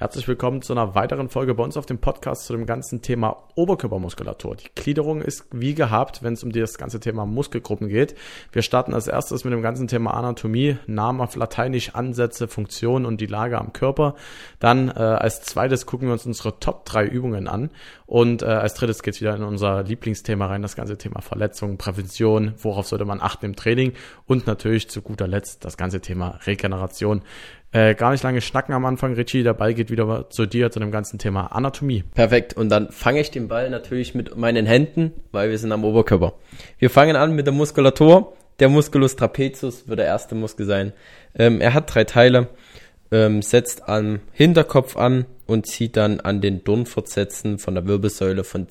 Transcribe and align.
Herzlich 0.00 0.28
willkommen 0.28 0.62
zu 0.62 0.72
einer 0.72 0.94
weiteren 0.94 1.28
Folge 1.28 1.56
bei 1.56 1.64
uns 1.64 1.76
auf 1.76 1.84
dem 1.84 1.98
Podcast 1.98 2.44
zu 2.44 2.52
dem 2.52 2.66
ganzen 2.66 3.02
Thema 3.02 3.42
Oberkörpermuskulatur. 3.56 4.54
Die 4.54 4.68
Gliederung 4.76 5.20
ist 5.20 5.46
wie 5.50 5.74
gehabt, 5.74 6.22
wenn 6.22 6.34
es 6.34 6.44
um 6.44 6.52
das 6.52 6.78
ganze 6.78 7.00
Thema 7.00 7.26
Muskelgruppen 7.26 7.88
geht. 7.88 8.14
Wir 8.52 8.62
starten 8.62 8.94
als 8.94 9.08
erstes 9.08 9.42
mit 9.42 9.52
dem 9.52 9.60
ganzen 9.60 9.88
Thema 9.88 10.14
Anatomie, 10.14 10.76
Namen 10.86 11.20
auf 11.20 11.34
Lateinisch, 11.34 11.96
Ansätze, 11.96 12.46
Funktionen 12.46 13.06
und 13.06 13.20
die 13.20 13.26
Lage 13.26 13.58
am 13.58 13.72
Körper. 13.72 14.14
Dann 14.60 14.88
äh, 14.88 14.92
als 14.92 15.42
zweites 15.42 15.84
gucken 15.84 16.06
wir 16.06 16.12
uns 16.12 16.26
unsere 16.26 16.60
Top 16.60 16.84
3 16.84 17.04
Übungen 17.04 17.48
an. 17.48 17.70
Und 18.06 18.42
äh, 18.42 18.46
als 18.46 18.74
drittes 18.74 19.02
geht 19.02 19.14
es 19.14 19.20
wieder 19.20 19.34
in 19.34 19.42
unser 19.42 19.82
Lieblingsthema 19.82 20.46
rein, 20.46 20.62
das 20.62 20.76
ganze 20.76 20.96
Thema 20.96 21.22
Verletzungen, 21.22 21.76
Prävention, 21.76 22.54
worauf 22.62 22.86
sollte 22.86 23.04
man 23.04 23.20
achten 23.20 23.46
im 23.46 23.56
Training 23.56 23.94
und 24.26 24.46
natürlich 24.46 24.88
zu 24.88 25.02
guter 25.02 25.26
Letzt 25.26 25.64
das 25.64 25.76
ganze 25.76 26.00
Thema 26.00 26.38
Regeneration. 26.46 27.22
Äh, 27.70 27.94
gar 27.94 28.12
nicht 28.12 28.24
lange 28.24 28.40
schnacken 28.40 28.74
am 28.74 28.86
Anfang, 28.86 29.12
Richie. 29.14 29.42
Der 29.42 29.52
Ball 29.52 29.74
geht 29.74 29.90
wieder 29.90 30.30
zu 30.30 30.46
dir, 30.46 30.70
zu 30.70 30.80
dem 30.80 30.90
ganzen 30.90 31.18
Thema 31.18 31.48
Anatomie. 31.48 32.02
Perfekt. 32.14 32.54
Und 32.54 32.70
dann 32.70 32.90
fange 32.90 33.20
ich 33.20 33.30
den 33.30 33.48
Ball 33.48 33.68
natürlich 33.68 34.14
mit 34.14 34.36
meinen 34.36 34.64
Händen, 34.64 35.12
weil 35.32 35.50
wir 35.50 35.58
sind 35.58 35.72
am 35.72 35.84
Oberkörper. 35.84 36.34
Wir 36.78 36.88
fangen 36.88 37.16
an 37.16 37.34
mit 37.34 37.46
der 37.46 37.52
Muskulatur. 37.52 38.34
Der 38.58 38.70
Musculus 38.70 39.16
trapezius 39.16 39.86
wird 39.86 39.98
der 39.98 40.06
erste 40.06 40.34
Muskel 40.34 40.66
sein. 40.66 40.92
Ähm, 41.38 41.60
er 41.60 41.74
hat 41.74 41.94
drei 41.94 42.04
Teile, 42.04 42.48
ähm, 43.12 43.42
setzt 43.42 43.88
am 43.88 44.20
Hinterkopf 44.32 44.96
an 44.96 45.26
und 45.46 45.66
zieht 45.66 45.96
dann 45.96 46.20
an 46.20 46.40
den 46.40 46.64
Dornfortsätzen 46.64 47.58
von 47.58 47.74
der 47.74 47.86
Wirbelsäule 47.86 48.44
von, 48.44 48.66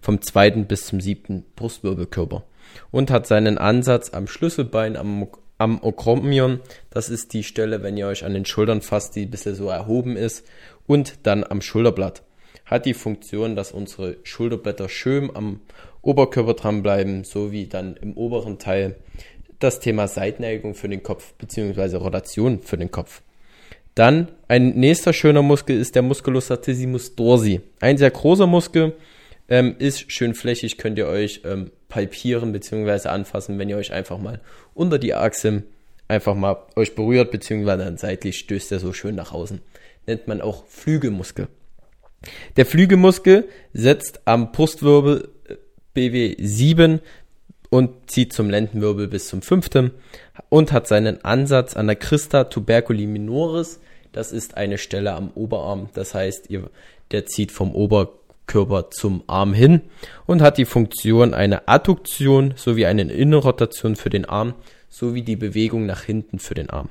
vom 0.00 0.20
zweiten 0.22 0.66
bis 0.66 0.86
zum 0.86 1.00
siebten 1.00 1.44
Brustwirbelkörper 1.56 2.44
und 2.90 3.10
hat 3.10 3.26
seinen 3.26 3.58
Ansatz 3.58 4.12
am 4.12 4.26
Schlüsselbein, 4.26 4.96
am 4.96 5.26
am 5.64 5.82
Okromion. 5.82 6.60
Das 6.90 7.08
ist 7.08 7.32
die 7.32 7.42
Stelle, 7.42 7.82
wenn 7.82 7.96
ihr 7.96 8.06
euch 8.06 8.24
an 8.24 8.34
den 8.34 8.44
Schultern 8.44 8.82
fasst, 8.82 9.16
die 9.16 9.22
ein 9.22 9.30
bisschen 9.30 9.54
so 9.54 9.68
erhoben 9.68 10.16
ist. 10.16 10.46
Und 10.86 11.14
dann 11.22 11.42
am 11.42 11.62
Schulterblatt. 11.62 12.22
Hat 12.66 12.84
die 12.84 12.94
Funktion, 12.94 13.56
dass 13.56 13.72
unsere 13.72 14.18
Schulterblätter 14.22 14.90
schön 14.90 15.34
am 15.34 15.60
Oberkörper 16.02 16.52
dranbleiben, 16.52 17.24
sowie 17.24 17.66
dann 17.66 17.96
im 17.96 18.14
oberen 18.16 18.58
Teil 18.58 18.96
das 19.58 19.80
Thema 19.80 20.06
Seitneigung 20.06 20.74
für 20.74 20.88
den 20.88 21.02
Kopf 21.02 21.32
bzw. 21.34 21.96
Rotation 21.96 22.60
für 22.60 22.76
den 22.76 22.90
Kopf. 22.90 23.22
Dann 23.94 24.28
ein 24.48 24.74
nächster 24.74 25.14
schöner 25.14 25.40
Muskel 25.40 25.78
ist 25.78 25.94
der 25.94 26.02
Musculus 26.02 26.50
latissimus 26.50 27.14
dorsi. 27.14 27.60
Ein 27.80 27.96
sehr 27.96 28.10
großer 28.10 28.46
Muskel, 28.46 28.94
ähm, 29.48 29.76
ist 29.78 30.10
schön 30.10 30.34
flächig, 30.34 30.78
könnt 30.78 30.98
ihr 30.98 31.06
euch 31.06 31.42
ähm, 31.44 31.70
palpieren 31.94 32.50
bzw. 32.50 33.08
anfassen, 33.08 33.56
wenn 33.60 33.68
ihr 33.68 33.76
euch 33.76 33.92
einfach 33.92 34.18
mal 34.18 34.40
unter 34.74 34.98
die 34.98 35.14
Achse 35.14 35.62
einfach 36.08 36.34
mal 36.34 36.56
euch 36.74 36.96
berührt, 36.96 37.30
beziehungsweise 37.30 37.84
dann 37.84 37.98
seitlich 37.98 38.36
stößt 38.38 38.72
er 38.72 38.80
so 38.80 38.92
schön 38.92 39.14
nach 39.14 39.32
außen. 39.32 39.60
Nennt 40.08 40.26
man 40.26 40.40
auch 40.40 40.66
Flügelmuskel. 40.66 41.46
Der 42.56 42.66
Flügelmuskel 42.66 43.48
setzt 43.72 44.22
am 44.24 44.50
Brustwirbel 44.50 45.28
äh, 45.46 45.54
BW7 45.96 46.98
und 47.70 48.10
zieht 48.10 48.32
zum 48.32 48.50
Lendenwirbel 48.50 49.06
bis 49.06 49.28
zum 49.28 49.40
fünften 49.40 49.92
und 50.48 50.72
hat 50.72 50.88
seinen 50.88 51.24
Ansatz 51.24 51.76
an 51.76 51.86
der 51.86 51.94
Christa 51.96 52.42
tuberculi 52.42 53.06
minoris. 53.06 53.78
Das 54.10 54.32
ist 54.32 54.56
eine 54.56 54.78
Stelle 54.78 55.12
am 55.12 55.30
Oberarm. 55.36 55.90
Das 55.94 56.12
heißt, 56.12 56.50
ihr, 56.50 56.70
der 57.12 57.26
zieht 57.26 57.52
vom 57.52 57.72
Ober 57.72 58.14
Körper 58.46 58.90
zum 58.90 59.24
Arm 59.26 59.54
hin 59.54 59.82
und 60.26 60.42
hat 60.42 60.58
die 60.58 60.64
Funktion 60.64 61.34
eine 61.34 61.68
Adduktion 61.68 62.54
sowie 62.56 62.86
eine 62.86 63.02
Innenrotation 63.02 63.96
für 63.96 64.10
den 64.10 64.24
Arm 64.24 64.54
sowie 64.88 65.22
die 65.22 65.36
Bewegung 65.36 65.86
nach 65.86 66.02
hinten 66.02 66.38
für 66.38 66.54
den 66.54 66.70
Arm. 66.70 66.88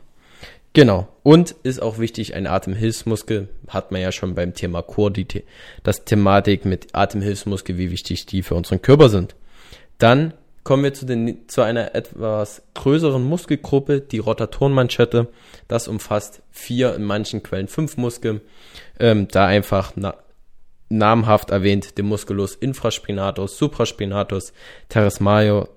Genau. 0.74 1.08
Und 1.22 1.52
ist 1.64 1.82
auch 1.82 2.00
wichtig, 2.00 2.36
ein 2.36 2.48
Atemhilfsmuskel, 2.48 3.48
hat 3.68 3.92
man 3.92 4.02
ja 4.02 4.12
schon 4.12 4.34
beim 4.34 4.56
Thema 4.56 4.82
Core, 4.82 5.12
die, 5.12 5.44
das 5.84 6.04
Thematik 6.04 6.66
mit 6.66 6.88
Atemhilfsmuskel, 6.94 7.78
wie 7.78 7.92
wichtig 7.92 8.26
die 8.26 8.42
für 8.42 8.56
unseren 8.56 8.82
Körper 8.82 9.10
sind. 9.10 9.36
Dann 10.00 10.34
kommen 10.64 10.84
wir 10.84 10.94
zu, 10.94 11.06
den, 11.06 11.48
zu 11.48 11.62
einer 11.62 11.94
etwas 11.94 12.64
größeren 12.74 13.24
Muskelgruppe, 13.24 14.02
die 14.02 14.18
Rotatorenmanschette. 14.18 15.28
Das 15.68 15.88
umfasst 15.88 16.42
vier, 16.52 16.96
in 16.96 17.04
manchen 17.04 17.44
Quellen 17.44 17.68
fünf 17.68 17.98
Muskeln. 17.98 18.42
Ähm, 19.00 19.28
da 19.30 19.46
einfach 19.46 19.94
na, 19.96 20.16
namhaft 20.98 21.50
erwähnt 21.50 21.98
den 21.98 22.06
Musculus 22.06 22.56
infraspinatus, 22.56 23.58
supraspinatus, 23.58 24.54
teres 24.90 25.20
mayo 25.20 25.68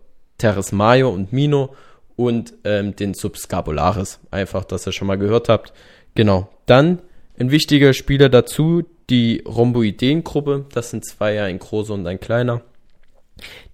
und 1.08 1.32
mino 1.32 1.74
und 2.16 2.54
ähm, 2.64 2.96
den 2.96 3.14
subscapularis. 3.14 4.20
Einfach, 4.30 4.64
dass 4.64 4.86
ihr 4.86 4.92
schon 4.92 5.08
mal 5.08 5.18
gehört 5.18 5.48
habt. 5.48 5.72
Genau. 6.14 6.48
Dann 6.66 7.00
ein 7.38 7.50
wichtiger 7.50 7.92
Spieler 7.92 8.28
dazu, 8.28 8.84
die 9.10 9.42
Rhomboideengruppe. 9.46 10.66
Das 10.72 10.90
sind 10.90 11.04
zwei, 11.04 11.42
ein 11.42 11.58
großer 11.58 11.94
und 11.94 12.06
ein 12.06 12.20
kleiner. 12.20 12.62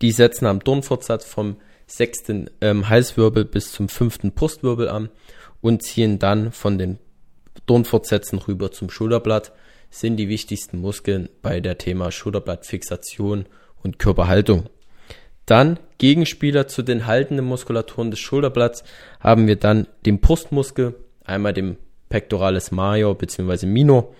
Die 0.00 0.10
setzen 0.10 0.46
am 0.46 0.60
Dornfortsatz 0.60 1.24
vom 1.24 1.56
sechsten 1.86 2.50
ähm, 2.60 2.88
Halswirbel 2.88 3.44
bis 3.44 3.72
zum 3.72 3.88
fünften 3.88 4.32
Brustwirbel 4.32 4.88
an 4.88 5.10
und 5.60 5.82
ziehen 5.82 6.18
dann 6.18 6.52
von 6.52 6.78
den 6.78 6.98
Dornfortsätzen 7.66 8.38
rüber 8.38 8.72
zum 8.72 8.90
Schulterblatt 8.90 9.52
sind 9.92 10.16
die 10.16 10.30
wichtigsten 10.30 10.80
Muskeln 10.80 11.28
bei 11.42 11.60
der 11.60 11.76
Thema 11.76 12.10
Schulterblattfixation 12.10 13.44
und 13.82 13.98
Körperhaltung. 13.98 14.70
Dann 15.44 15.78
Gegenspieler 15.98 16.66
zu 16.66 16.82
den 16.82 17.06
haltenden 17.06 17.44
Muskulaturen 17.44 18.10
des 18.10 18.18
Schulterblatts 18.18 18.84
haben 19.20 19.46
wir 19.46 19.56
dann 19.56 19.86
den 20.06 20.18
Brustmuskel, 20.18 20.94
einmal 21.24 21.52
dem 21.52 21.76
Pectoralis 22.08 22.70
major 22.70 23.16
bzw. 23.16 23.66
minor. 23.66 24.14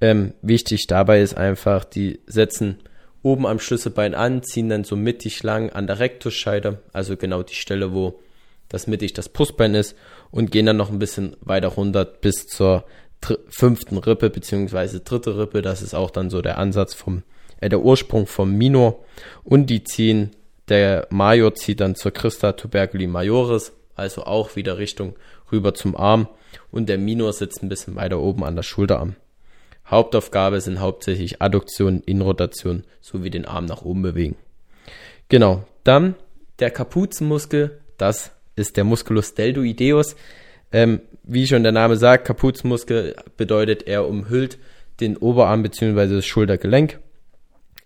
Ähm, 0.00 0.34
wichtig 0.40 0.86
dabei 0.86 1.20
ist 1.20 1.36
einfach, 1.36 1.84
die 1.84 2.20
setzen 2.26 2.78
oben 3.22 3.44
am 3.44 3.58
Schlüsselbein 3.58 4.14
an, 4.14 4.44
ziehen 4.44 4.68
dann 4.68 4.84
so 4.84 4.94
mittig 4.94 5.42
lang 5.42 5.70
an 5.70 5.88
der 5.88 5.98
Rektusscheide, 5.98 6.78
also 6.92 7.16
genau 7.16 7.42
die 7.42 7.56
Stelle, 7.56 7.92
wo 7.92 8.20
das 8.68 8.86
mittig 8.86 9.14
das 9.14 9.28
Brustbein 9.28 9.74
ist 9.74 9.96
und 10.30 10.52
gehen 10.52 10.66
dann 10.66 10.76
noch 10.76 10.90
ein 10.90 11.00
bisschen 11.00 11.36
weiter 11.40 11.68
runter 11.68 12.04
bis 12.04 12.46
zur 12.46 12.84
fünften 13.48 13.98
Rippe 13.98 14.30
beziehungsweise 14.30 15.00
dritte 15.00 15.38
Rippe. 15.38 15.62
Das 15.62 15.82
ist 15.82 15.94
auch 15.94 16.10
dann 16.10 16.30
so 16.30 16.40
der 16.42 16.58
Ansatz 16.58 16.94
vom, 16.94 17.22
äh, 17.60 17.68
der 17.68 17.80
Ursprung 17.80 18.26
vom 18.26 18.52
Minor. 18.52 19.04
Und 19.44 19.68
die 19.70 19.84
ziehen, 19.84 20.30
der 20.68 21.06
Major 21.10 21.54
zieht 21.54 21.80
dann 21.80 21.94
zur 21.94 22.12
Christa 22.12 22.52
tuberculi 22.52 23.06
majoris, 23.06 23.72
also 23.94 24.24
auch 24.24 24.54
wieder 24.56 24.78
Richtung 24.78 25.16
rüber 25.50 25.74
zum 25.74 25.96
Arm. 25.96 26.28
Und 26.70 26.88
der 26.88 26.98
Minor 26.98 27.32
sitzt 27.32 27.62
ein 27.62 27.68
bisschen 27.68 27.96
weiter 27.96 28.20
oben 28.20 28.44
an 28.44 28.56
der 28.56 28.62
Schulterarm. 28.62 29.16
Hauptaufgabe 29.86 30.60
sind 30.60 30.80
hauptsächlich 30.80 31.40
Adduktion, 31.40 32.02
Inrotation 32.04 32.84
sowie 33.00 33.30
den 33.30 33.46
Arm 33.46 33.64
nach 33.64 33.82
oben 33.82 34.02
bewegen. 34.02 34.36
Genau. 35.28 35.64
Dann 35.84 36.14
der 36.58 36.70
Kapuzenmuskel, 36.70 37.80
das 37.96 38.32
ist 38.56 38.76
der 38.76 38.84
Musculus 38.84 39.34
deltoideus. 39.34 40.16
Ähm, 40.72 41.00
wie 41.22 41.46
schon 41.46 41.62
der 41.62 41.72
Name 41.72 41.96
sagt, 41.96 42.26
Kapuzmuskel 42.26 43.16
bedeutet, 43.36 43.86
er 43.86 44.06
umhüllt 44.06 44.58
den 45.00 45.16
Oberarm 45.16 45.62
bzw. 45.62 46.16
das 46.16 46.26
Schultergelenk. 46.26 46.98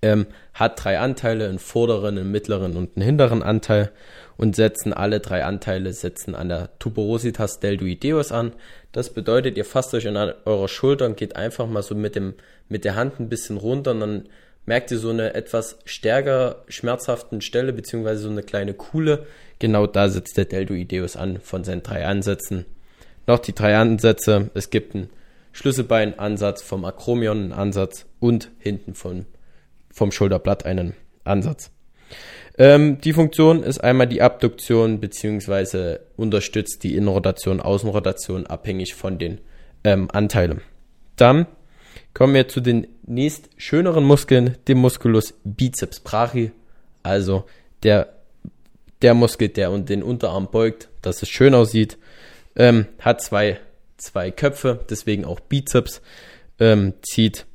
Ähm, 0.05 0.27
hat 0.53 0.83
drei 0.83 0.99
Anteile, 0.99 1.49
einen 1.49 1.61
vorderen, 1.61 2.19
einen 2.19 2.31
mittleren 2.31 2.77
und 2.77 2.97
einen 2.97 3.05
hinteren 3.05 3.43
Anteil 3.43 3.93
und 4.37 4.57
setzen 4.57 4.93
alle 4.93 5.21
drei 5.21 5.45
Anteile 5.45 5.93
setzen 5.93 6.35
an 6.35 6.49
der 6.49 6.77
Tuberositas 6.81 7.61
deltoideus 7.61 8.33
an. 8.33 8.53
Das 8.91 9.11
bedeutet, 9.11 9.57
ihr 9.57 9.65
fasst 9.65 9.95
euch 9.95 10.09
an 10.09 10.17
eurer 10.17 10.69
Schulter 10.69 11.07
und 11.07 11.17
geht 11.17 11.37
einfach 11.37 11.69
mal 11.69 11.83
so 11.83 11.95
mit 11.95 12.17
dem 12.17 12.35
mit 12.69 12.85
der 12.85 12.97
Hand 12.97 13.21
ein 13.21 13.29
bisschen 13.29 13.57
runter 13.57 13.93
und 13.93 14.01
dann 14.01 14.29
merkt 14.67 14.91
ihr 14.91 14.99
so 14.99 15.11
eine 15.11 15.35
etwas 15.35 15.79
stärker 15.85 16.65
schmerzhaften 16.69 17.41
Stelle 17.41 17.73
beziehungsweise 17.73 18.23
so 18.23 18.31
eine 18.31 18.43
kleine 18.43 18.75
Kuhle. 18.75 19.27
Genau 19.63 19.87
da 19.87 20.09
setzt 20.09 20.37
der 20.37 20.47
Deltoideus 20.47 21.15
an 21.15 21.39
von 21.39 21.63
seinen 21.63 21.85
drei 21.85 22.05
Ansätzen 22.05 22.67
noch 23.29 23.39
die 23.39 23.55
drei 23.55 23.77
Ansätze. 23.77 24.51
Es 24.55 24.71
gibt 24.71 24.97
einen 24.97 25.09
Schlüsselbeinansatz 25.53 26.63
vom 26.63 26.85
Akromion, 26.85 27.39
einen 27.39 27.53
Ansatz 27.53 28.07
und 28.19 28.51
hinten 28.59 28.97
von, 28.97 29.25
vom 29.89 30.11
Schulterblatt 30.11 30.67
einen 30.67 30.95
Ansatz. 31.23 31.71
Ähm, 32.59 33.01
die 33.03 33.13
Funktion 33.13 33.63
ist 33.63 33.79
einmal 33.79 34.09
die 34.09 34.21
Abduktion 34.21 34.99
beziehungsweise 34.99 36.01
unterstützt 36.17 36.83
die 36.83 36.97
Innenrotation, 36.97 37.61
Außenrotation 37.61 38.49
abhängig 38.49 38.95
von 38.97 39.17
den 39.17 39.41
ähm, 39.85 40.09
Anteilen. 40.13 40.61
Dann 41.15 41.47
kommen 42.15 42.35
wir 42.35 42.49
zu 42.49 42.61
den 42.61 42.89
nächst 43.07 43.49
schöneren 43.59 44.03
Muskeln, 44.03 44.57
dem 44.67 44.79
Musculus 44.79 45.35
biceps 45.45 46.01
brachii, 46.01 46.51
also 47.05 47.45
der, 47.85 48.13
der 49.03 49.15
Muskel, 49.15 49.49
der 49.49 49.77
den 49.79 50.03
Unterarm 50.03 50.51
beugt, 50.51 50.89
dass 51.03 51.23
es 51.23 51.29
schön 51.29 51.55
aussieht. 51.55 51.99
Ähm, 52.57 52.87
hat 52.99 53.21
zwei, 53.23 53.61
zwei 53.97 54.31
Köpfe, 54.31 54.85
deswegen 54.89 55.25
auch 55.25 55.41
Bizeps. 55.41 56.03
Ähm, 56.59 56.95
zieht 57.03 57.47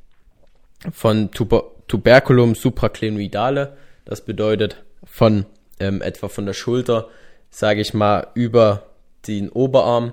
von 0.92 1.30
Tuber 1.30 1.72
Tuberculum 1.88 2.54
supraclenoidale. 2.54 3.76
Das 4.04 4.20
bedeutet 4.20 4.84
von 5.04 5.46
ähm, 5.80 6.02
etwa 6.02 6.28
von 6.28 6.44
der 6.44 6.52
Schulter, 6.52 7.08
sage 7.50 7.80
ich 7.80 7.94
mal, 7.94 8.26
über 8.34 8.90
den 9.26 9.48
Oberarm 9.48 10.12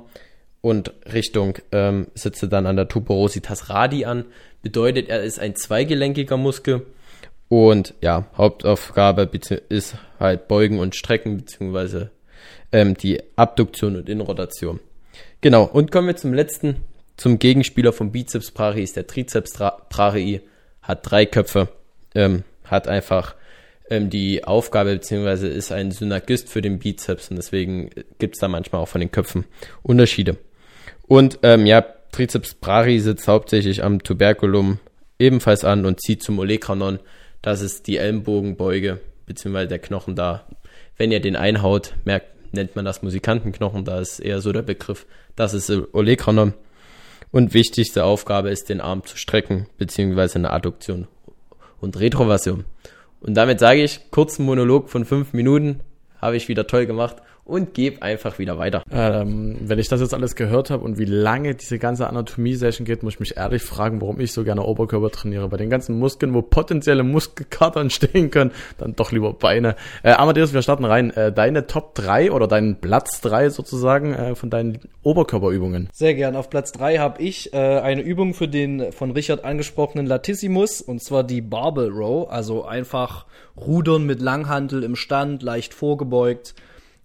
und 0.62 0.94
Richtung 1.12 1.58
ähm, 1.72 2.08
setze 2.16 2.48
dann 2.48 2.66
an 2.66 2.78
der 2.78 2.88
Tuberositas 2.88 3.70
radi 3.70 4.06
an. 4.06 4.26
Bedeutet, 4.62 5.10
er 5.10 5.22
ist 5.22 5.40
ein 5.40 5.56
zweigelenkiger 5.56 6.38
Muskel 6.38 6.86
und 7.56 7.94
ja, 8.02 8.25
Hauptaufgabe 8.36 9.30
ist 9.69 9.96
halt 10.19 10.50
Beugen 10.50 10.78
und 10.78 10.94
Strecken 10.94 11.38
beziehungsweise 11.38 12.12
ähm, 12.74 12.98
die 12.98 13.22
Abduktion 13.38 13.96
und 13.96 14.10
Inrotation. 14.10 14.81
Genau, 15.40 15.63
und 15.63 15.90
kommen 15.90 16.07
wir 16.07 16.18
zum 16.18 16.34
letzten, 16.34 16.84
zum 17.16 17.40
Gegenspieler 17.40 17.94
vom 17.94 18.12
Bizeps 18.12 18.52
Brachii, 18.52 18.84
ist 18.84 18.98
der 18.98 19.07
Trizeps 19.07 19.54
Brachii, 19.90 20.42
hat 20.81 21.10
drei 21.10 21.25
Köpfe, 21.25 21.69
ähm, 22.13 22.44
hat 22.66 22.90
einfach 22.90 23.36
ähm, 23.90 24.10
die 24.10 24.44
Aufgabe, 24.44 24.94
beziehungsweise 24.94 25.48
ist 25.48 25.72
ein 25.72 25.92
Synergist 25.92 26.50
für 26.50 26.62
den 26.62 26.78
Bizeps 26.78 27.30
und 27.30 27.38
deswegen 27.38 27.90
gibt 28.19 28.36
es 28.36 28.42
da 28.42 28.50
manchmal 28.50 28.81
auch 28.81 28.90
von 28.90 29.00
den 29.00 29.12
Köpfen 29.12 29.46
Unterschiede. 29.81 30.36
Und 31.07 31.40
ähm, 31.42 31.66
ja, 31.66 31.86
Trizeps 32.12 32.56
Brachii 32.56 33.00
sitzt 33.00 33.30
hauptsächlich 33.30 33.81
am 33.81 34.04
Tuberculum 34.04 34.80
ebenfalls 35.19 35.63
an 35.63 35.86
und 35.86 36.02
zieht 36.02 36.22
zum 36.22 36.38
Olecranon. 36.40 37.00
Das 37.45 37.62
ist 37.62 37.86
die 37.86 37.97
Ellenbogenbeuge, 37.97 39.01
beziehungsweise 39.27 39.68
der 39.68 39.77
Knochen 39.77 40.15
da. 40.15 40.47
Wenn 40.97 41.12
ihr 41.12 41.19
den 41.19 41.36
einhaut, 41.36 41.94
merkt, 42.03 42.53
nennt 42.56 42.75
man 42.75 42.86
das 42.86 43.03
Musikantenknochen, 43.03 43.86
da 43.86 44.00
ist 44.00 44.19
eher 44.19 44.42
so 44.42 44.51
der 44.51 44.63
Begriff. 44.63 45.06
Das 45.36 45.53
ist 45.53 45.69
Olecranon. 45.94 46.56
Und 47.30 47.53
wichtigste 47.53 48.03
Aufgabe 48.03 48.50
ist, 48.50 48.69
den 48.69 48.81
Arm 48.81 49.06
zu 49.06 49.15
strecken, 49.15 49.68
beziehungsweise 49.77 50.39
eine 50.39 50.50
Adduktion 50.50 51.07
und 51.80 52.00
Retroversion. 52.00 52.65
Und 53.21 53.36
damit 53.36 53.59
sage 53.59 53.83
ich, 53.83 54.09
kurzen 54.09 54.44
Monolog 54.44 54.89
von 54.89 55.06
fünf 55.06 55.33
Minuten, 55.33 55.81
habe 56.19 56.38
ich 56.38 56.47
wieder 56.47 56.65
toll 56.65 56.88
gemacht 56.88 57.18
und 57.45 57.75
gebe 57.75 58.01
einfach 58.01 58.39
wieder 58.39 58.57
weiter. 58.57 58.83
Ähm, 58.92 59.57
wenn 59.62 59.77
ich 59.77 59.88
das 59.88 60.01
jetzt 60.01 60.15
alles 60.15 60.36
gehört 60.36 60.71
habe 60.71 60.83
und 60.83 60.97
wie 60.97 61.06
lange 61.06 61.53
diese 61.53 61.77
ganze 61.77 62.07
Anatomie-Session 62.07 62.86
geht, 62.86 63.03
muss 63.03 63.13
ich 63.13 63.19
mich 63.19 63.38
ehrlich 63.38 63.62
fragen, 63.62 64.01
warum 64.01 64.19
ich 64.19 64.33
so 64.33 64.44
gerne 64.44 64.63
Oberkörper 64.63 65.12
trainiere. 65.12 65.47
Bei 65.47 65.57
den 65.57 65.69
ganzen 65.69 66.00
Muskeln, 66.00 66.33
wo 66.33 66.42
potenzielle 66.42 67.03
Muskelkatern 67.03 67.89
stehen 67.92 68.31
können, 68.31 68.51
dann 68.80 68.95
doch 68.95 69.12
lieber 69.12 69.33
Beine. 69.33 69.75
Äh, 70.01 70.13
Amadeus, 70.13 70.53
wir 70.53 70.63
starten 70.63 70.86
rein. 70.86 71.12
Äh, 71.12 71.31
deine 71.31 71.68
Top 71.68 71.94
3 71.94 72.31
oder 72.31 72.47
deinen 72.47 72.81
Platz 72.81 73.21
3 73.21 73.50
sozusagen 73.50 74.13
äh, 74.13 74.36
von 74.36 74.50
deinen 74.50 74.80
Oberkörperübungen. 75.03 75.89
Sehr 75.94 76.15
gern. 76.15 76.36
Auf 76.36 76.50
Platz 76.50 76.71
3 76.71 76.97
habe 76.97 77.21
ich 77.21 77.53
äh, 77.53 77.57
eine 77.57 78.01
Übung 78.01 78.33
für 78.33 78.47
den 78.47 78.92
von 78.92 79.12
Richard 79.12 79.45
angesprochenen 79.45 80.07
Latissimus 80.07 80.81
und 80.81 81.03
zwar 81.03 81.24
die 81.24 81.42
Barbell 81.42 81.89
Row, 81.89 82.27
also 82.27 82.65
einfach 82.65 83.27
Rudern 83.56 84.06
mit 84.06 84.19
Langhantel 84.19 84.83
im 84.83 84.95
Stand, 84.95 85.44
leicht 85.44 85.75
vorgebeugt 85.75 86.56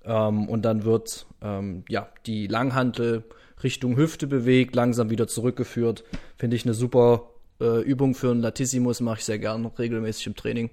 ähm, 0.05 0.49
und 0.49 0.63
dann 0.63 0.85
wird 0.85 1.27
ähm, 1.43 1.85
ja, 1.89 2.09
die 2.27 2.47
Langhantel 2.47 3.25
Richtung 3.63 3.97
Hüfte 3.97 4.27
bewegt, 4.27 4.75
langsam 4.75 5.11
wieder 5.11 5.27
zurückgeführt. 5.27 6.05
Finde 6.37 6.57
ich 6.57 6.65
eine 6.65 6.75
super 6.75 7.31
äh, 7.61 7.83
Übung 7.83 8.15
für 8.15 8.31
einen 8.31 8.41
Latissimus, 8.41 9.01
mache 9.01 9.19
ich 9.19 9.25
sehr 9.25 9.39
gern 9.39 9.67
regelmäßig 9.67 10.29
im 10.29 10.37
Training. 10.37 10.71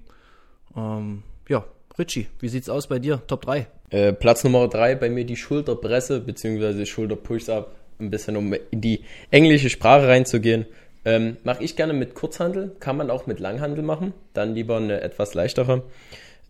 Ähm, 0.76 1.22
ja, 1.48 1.64
Richie, 1.98 2.28
wie 2.40 2.48
sieht's 2.48 2.68
aus 2.68 2.86
bei 2.86 2.98
dir? 2.98 3.22
Top 3.26 3.42
3? 3.42 3.66
Äh, 3.90 4.12
Platz 4.12 4.44
Nummer 4.44 4.68
3 4.68 4.94
bei 4.96 5.10
mir 5.10 5.24
die 5.24 5.36
Schulterpresse 5.36 6.20
bzw. 6.20 6.86
Schulter-Push-Up. 6.86 7.74
Ein 8.00 8.10
bisschen 8.10 8.36
um 8.36 8.54
in 8.70 8.80
die 8.80 9.00
englische 9.30 9.70
Sprache 9.70 10.06
reinzugehen. 10.06 10.66
Ähm, 11.04 11.36
mache 11.42 11.64
ich 11.64 11.74
gerne 11.74 11.92
mit 11.92 12.14
Kurzhandel, 12.14 12.76
kann 12.78 12.96
man 12.96 13.10
auch 13.10 13.26
mit 13.26 13.40
Langhandel 13.40 13.82
machen, 13.82 14.12
dann 14.34 14.54
lieber 14.54 14.76
eine 14.76 15.00
etwas 15.00 15.34
leichtere. 15.34 15.82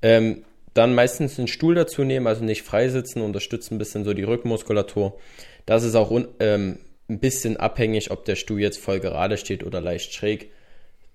Ähm, 0.02 0.44
dann 0.74 0.94
meistens 0.94 1.38
einen 1.38 1.48
Stuhl 1.48 1.74
dazu 1.74 2.04
nehmen, 2.04 2.26
also 2.26 2.44
nicht 2.44 2.62
freisitzen, 2.62 3.22
unterstützt 3.22 3.70
ein 3.70 3.78
bisschen 3.78 4.04
so 4.04 4.14
die 4.14 4.22
Rückenmuskulatur. 4.22 5.18
Das 5.66 5.84
ist 5.84 5.94
auch 5.94 6.10
ähm, 6.40 6.78
ein 7.08 7.20
bisschen 7.20 7.56
abhängig, 7.56 8.10
ob 8.10 8.24
der 8.24 8.36
Stuhl 8.36 8.60
jetzt 8.60 8.78
voll 8.78 9.00
gerade 9.00 9.36
steht 9.36 9.64
oder 9.64 9.80
leicht 9.80 10.12
schräg. 10.12 10.50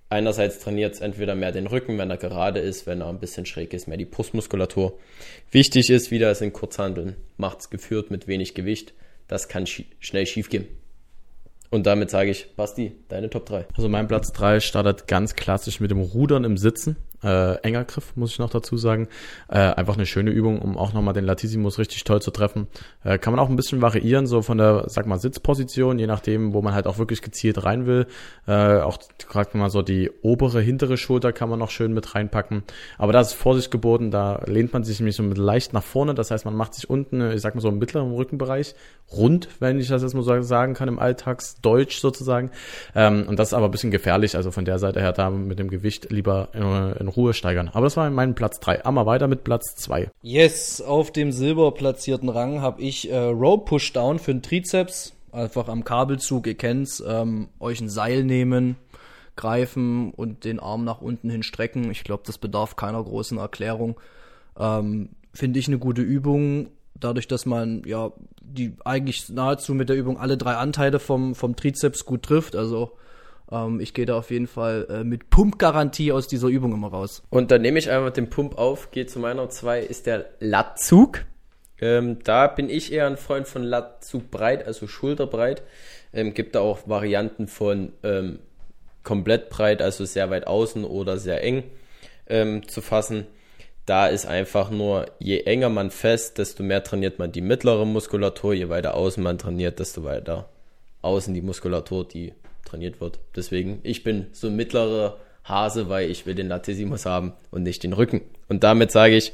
Einerseits 0.09 0.59
trainiert 0.59 0.93
es 0.93 1.01
entweder 1.01 1.33
mehr 1.33 1.51
den 1.51 1.65
Rücken, 1.65 1.97
wenn 1.97 2.11
er 2.11 2.17
gerade 2.17 2.59
ist, 2.59 2.85
wenn 2.85 3.01
er 3.01 3.09
ein 3.09 3.19
bisschen 3.19 3.47
schräg 3.47 3.73
ist, 3.73 3.87
mehr 3.87 3.97
die 3.97 4.05
Brustmuskulatur. 4.05 4.99
Wichtig 5.49 5.89
ist, 5.89 6.11
wieder 6.11 6.29
es 6.29 6.41
in 6.41 6.53
Kurzhandeln. 6.53 7.15
Macht 7.37 7.61
es 7.61 7.69
geführt 7.71 8.11
mit 8.11 8.27
wenig 8.27 8.53
Gewicht. 8.53 8.93
Das 9.27 9.47
kann 9.47 9.65
sch 9.65 9.85
schnell 9.99 10.27
schief 10.27 10.49
gehen. 10.49 10.67
Und 11.71 11.87
damit 11.87 12.11
sage 12.11 12.29
ich, 12.29 12.55
Basti, 12.55 12.91
deine 13.07 13.31
Top 13.31 13.47
3. 13.47 13.65
Also 13.75 13.89
mein 13.89 14.07
Platz 14.07 14.31
3 14.33 14.59
startet 14.59 15.07
ganz 15.07 15.35
klassisch 15.35 15.79
mit 15.79 15.89
dem 15.89 16.01
Rudern 16.01 16.43
im 16.43 16.57
Sitzen. 16.57 16.97
Äh, 17.23 17.55
enger 17.61 17.85
Griff, 17.85 18.15
muss 18.15 18.31
ich 18.31 18.39
noch 18.39 18.49
dazu 18.49 18.77
sagen. 18.77 19.07
Äh, 19.47 19.59
einfach 19.59 19.95
eine 19.95 20.05
schöne 20.05 20.31
Übung, 20.31 20.61
um 20.61 20.77
auch 20.77 20.93
nochmal 20.93 21.13
den 21.13 21.25
Latissimus 21.25 21.79
richtig 21.79 22.03
toll 22.03 22.21
zu 22.21 22.31
treffen. 22.31 22.67
Äh, 23.03 23.17
kann 23.17 23.33
man 23.33 23.39
auch 23.39 23.49
ein 23.49 23.55
bisschen 23.55 23.81
variieren, 23.81 24.27
so 24.27 24.41
von 24.41 24.57
der, 24.57 24.85
sag 24.87 25.05
mal, 25.05 25.19
Sitzposition, 25.19 25.99
je 25.99 26.07
nachdem, 26.07 26.53
wo 26.53 26.61
man 26.61 26.73
halt 26.73 26.87
auch 26.87 26.97
wirklich 26.97 27.21
gezielt 27.21 27.63
rein 27.63 27.85
will. 27.85 28.07
Äh, 28.47 28.79
auch 28.79 28.97
gerade 29.29 29.57
mal 29.57 29.69
so 29.69 29.81
die 29.81 30.11
obere, 30.21 30.61
hintere 30.61 30.97
Schulter 30.97 31.31
kann 31.33 31.49
man 31.49 31.59
noch 31.59 31.69
schön 31.69 31.93
mit 31.93 32.15
reinpacken. 32.15 32.63
Aber 32.97 33.13
da 33.13 33.21
ist 33.21 33.33
Vorsicht 33.33 33.71
geboten, 33.71 34.11
da 34.11 34.41
lehnt 34.45 34.73
man 34.73 34.83
sich 34.83 34.99
nämlich 34.99 35.15
so 35.15 35.23
mit 35.23 35.37
leicht 35.37 35.73
nach 35.73 35.83
vorne. 35.83 36.13
Das 36.13 36.31
heißt, 36.31 36.45
man 36.45 36.55
macht 36.55 36.73
sich 36.73 36.89
unten, 36.89 37.21
ich 37.31 37.41
sag 37.41 37.55
mal 37.55 37.61
so 37.61 37.69
im 37.69 37.79
mittleren 37.79 38.11
Rückenbereich 38.11 38.75
rund, 39.11 39.47
wenn 39.59 39.79
ich 39.79 39.87
das 39.87 40.01
jetzt 40.01 40.13
mal 40.13 40.23
so 40.23 40.41
sagen 40.41 40.73
kann, 40.73 40.87
im 40.87 40.99
Alltagsdeutsch 40.99 41.99
sozusagen. 41.99 42.51
Ähm, 42.95 43.25
und 43.27 43.37
das 43.39 43.49
ist 43.49 43.53
aber 43.53 43.65
ein 43.65 43.71
bisschen 43.71 43.91
gefährlich. 43.91 44.35
Also 44.35 44.51
von 44.51 44.65
der 44.65 44.79
Seite 44.79 44.99
her 44.99 45.13
da 45.13 45.29
mit 45.29 45.59
dem 45.59 45.69
Gewicht 45.69 46.11
lieber 46.11 46.49
in, 46.53 46.63
in 46.99 47.07
Ruhe 47.15 47.33
steigern. 47.33 47.69
Aber 47.73 47.85
das 47.85 47.97
war 47.97 48.09
mein 48.09 48.35
Platz 48.35 48.59
3. 48.59 48.85
Einmal 48.85 49.05
weiter 49.05 49.27
mit 49.27 49.43
Platz 49.43 49.75
2. 49.75 50.09
Yes, 50.21 50.81
auf 50.81 51.11
dem 51.11 51.31
silber 51.31 51.71
platzierten 51.71 52.29
Rang 52.29 52.61
habe 52.61 52.81
ich 52.81 53.09
äh, 53.11 53.17
Rope 53.17 53.65
Pushdown 53.65 54.19
für 54.19 54.33
den 54.33 54.41
Trizeps. 54.41 55.13
Einfach 55.31 55.67
am 55.67 55.83
Kabelzug, 55.83 56.45
ihr 56.45 56.55
kennt's, 56.55 57.03
ähm, 57.05 57.49
euch 57.59 57.81
ein 57.81 57.89
Seil 57.89 58.23
nehmen, 58.23 58.75
greifen 59.35 60.11
und 60.11 60.43
den 60.43 60.59
Arm 60.59 60.83
nach 60.83 61.01
unten 61.01 61.29
hin 61.29 61.41
strecken. 61.41 61.89
Ich 61.89 62.03
glaube, 62.03 62.23
das 62.25 62.37
bedarf 62.37 62.75
keiner 62.75 63.03
großen 63.03 63.37
Erklärung. 63.37 63.99
Ähm, 64.59 65.09
Finde 65.33 65.59
ich 65.59 65.67
eine 65.67 65.79
gute 65.79 66.03
Übung, 66.03 66.69
dadurch, 66.93 67.27
dass 67.27 67.47
man 67.47 67.81
ja 67.85 68.11
die 68.41 68.75
eigentlich 68.85 69.29
nahezu 69.29 69.73
mit 69.73 69.89
der 69.89 69.95
Übung 69.95 70.17
alle 70.17 70.37
drei 70.37 70.55
Anteile 70.55 70.99
vom, 70.99 71.33
vom 71.33 71.55
Trizeps 71.55 72.05
gut 72.05 72.23
trifft. 72.23 72.55
Also 72.55 72.91
ähm, 73.53 73.79
ich 73.79 73.93
gehe 73.93 74.05
da 74.05 74.17
auf 74.17 74.31
jeden 74.31 74.47
Fall 74.47 74.87
äh, 74.89 75.03
mit 75.03 75.29
Pumpgarantie 75.29 76.11
aus 76.11 76.27
dieser 76.27 76.47
Übung 76.47 76.73
immer 76.73 76.89
raus. 76.89 77.23
Und 77.29 77.51
dann 77.51 77.61
nehme 77.61 77.79
ich 77.79 77.89
einfach 77.89 78.11
den 78.11 78.29
Pump 78.29 78.57
auf, 78.57 78.91
gehe 78.91 79.05
zu 79.05 79.19
meiner 79.19 79.49
2, 79.49 79.81
ist 79.81 80.07
der 80.07 80.25
Latzug. 80.39 81.25
Ähm, 81.79 82.19
da 82.23 82.47
bin 82.47 82.69
ich 82.69 82.91
eher 82.91 83.07
ein 83.07 83.17
Freund 83.17 83.47
von 83.47 83.63
Latzug 83.63 84.31
breit, 84.31 84.65
also 84.65 84.87
schulterbreit. 84.87 85.63
Ähm, 86.13 86.33
gibt 86.33 86.55
da 86.55 86.61
auch 86.61 86.87
Varianten 86.87 87.47
von 87.47 87.93
ähm, 88.03 88.39
komplett 89.03 89.49
breit, 89.49 89.81
also 89.81 90.05
sehr 90.05 90.29
weit 90.29 90.47
außen 90.47 90.85
oder 90.85 91.17
sehr 91.17 91.43
eng 91.43 91.63
ähm, 92.27 92.67
zu 92.67 92.81
fassen. 92.81 93.27
Da 93.85 94.07
ist 94.07 94.25
einfach 94.25 94.69
nur, 94.69 95.07
je 95.19 95.41
enger 95.41 95.67
man 95.67 95.91
fest, 95.91 96.37
desto 96.37 96.63
mehr 96.63 96.83
trainiert 96.83 97.19
man 97.19 97.33
die 97.33 97.41
mittlere 97.41 97.85
Muskulatur, 97.85 98.53
je 98.53 98.69
weiter 98.69 98.93
außen 98.95 99.21
man 99.21 99.37
trainiert, 99.37 99.79
desto 99.79 100.05
weiter 100.05 100.47
außen 101.01 101.33
die 101.33 101.41
Muskulatur, 101.41 102.07
die 102.07 102.33
trainiert 102.65 103.01
wird. 103.01 103.19
Deswegen, 103.35 103.79
ich 103.83 104.03
bin 104.03 104.27
so 104.31 104.49
mittlerer 104.49 105.17
Hase, 105.43 105.89
weil 105.89 106.09
ich 106.09 106.25
will 106.25 106.35
den 106.35 106.47
Latissimus 106.47 107.05
haben 107.05 107.33
und 107.51 107.63
nicht 107.63 107.83
den 107.83 107.93
Rücken. 107.93 108.21
Und 108.47 108.63
damit 108.63 108.91
sage 108.91 109.15
ich, 109.15 109.33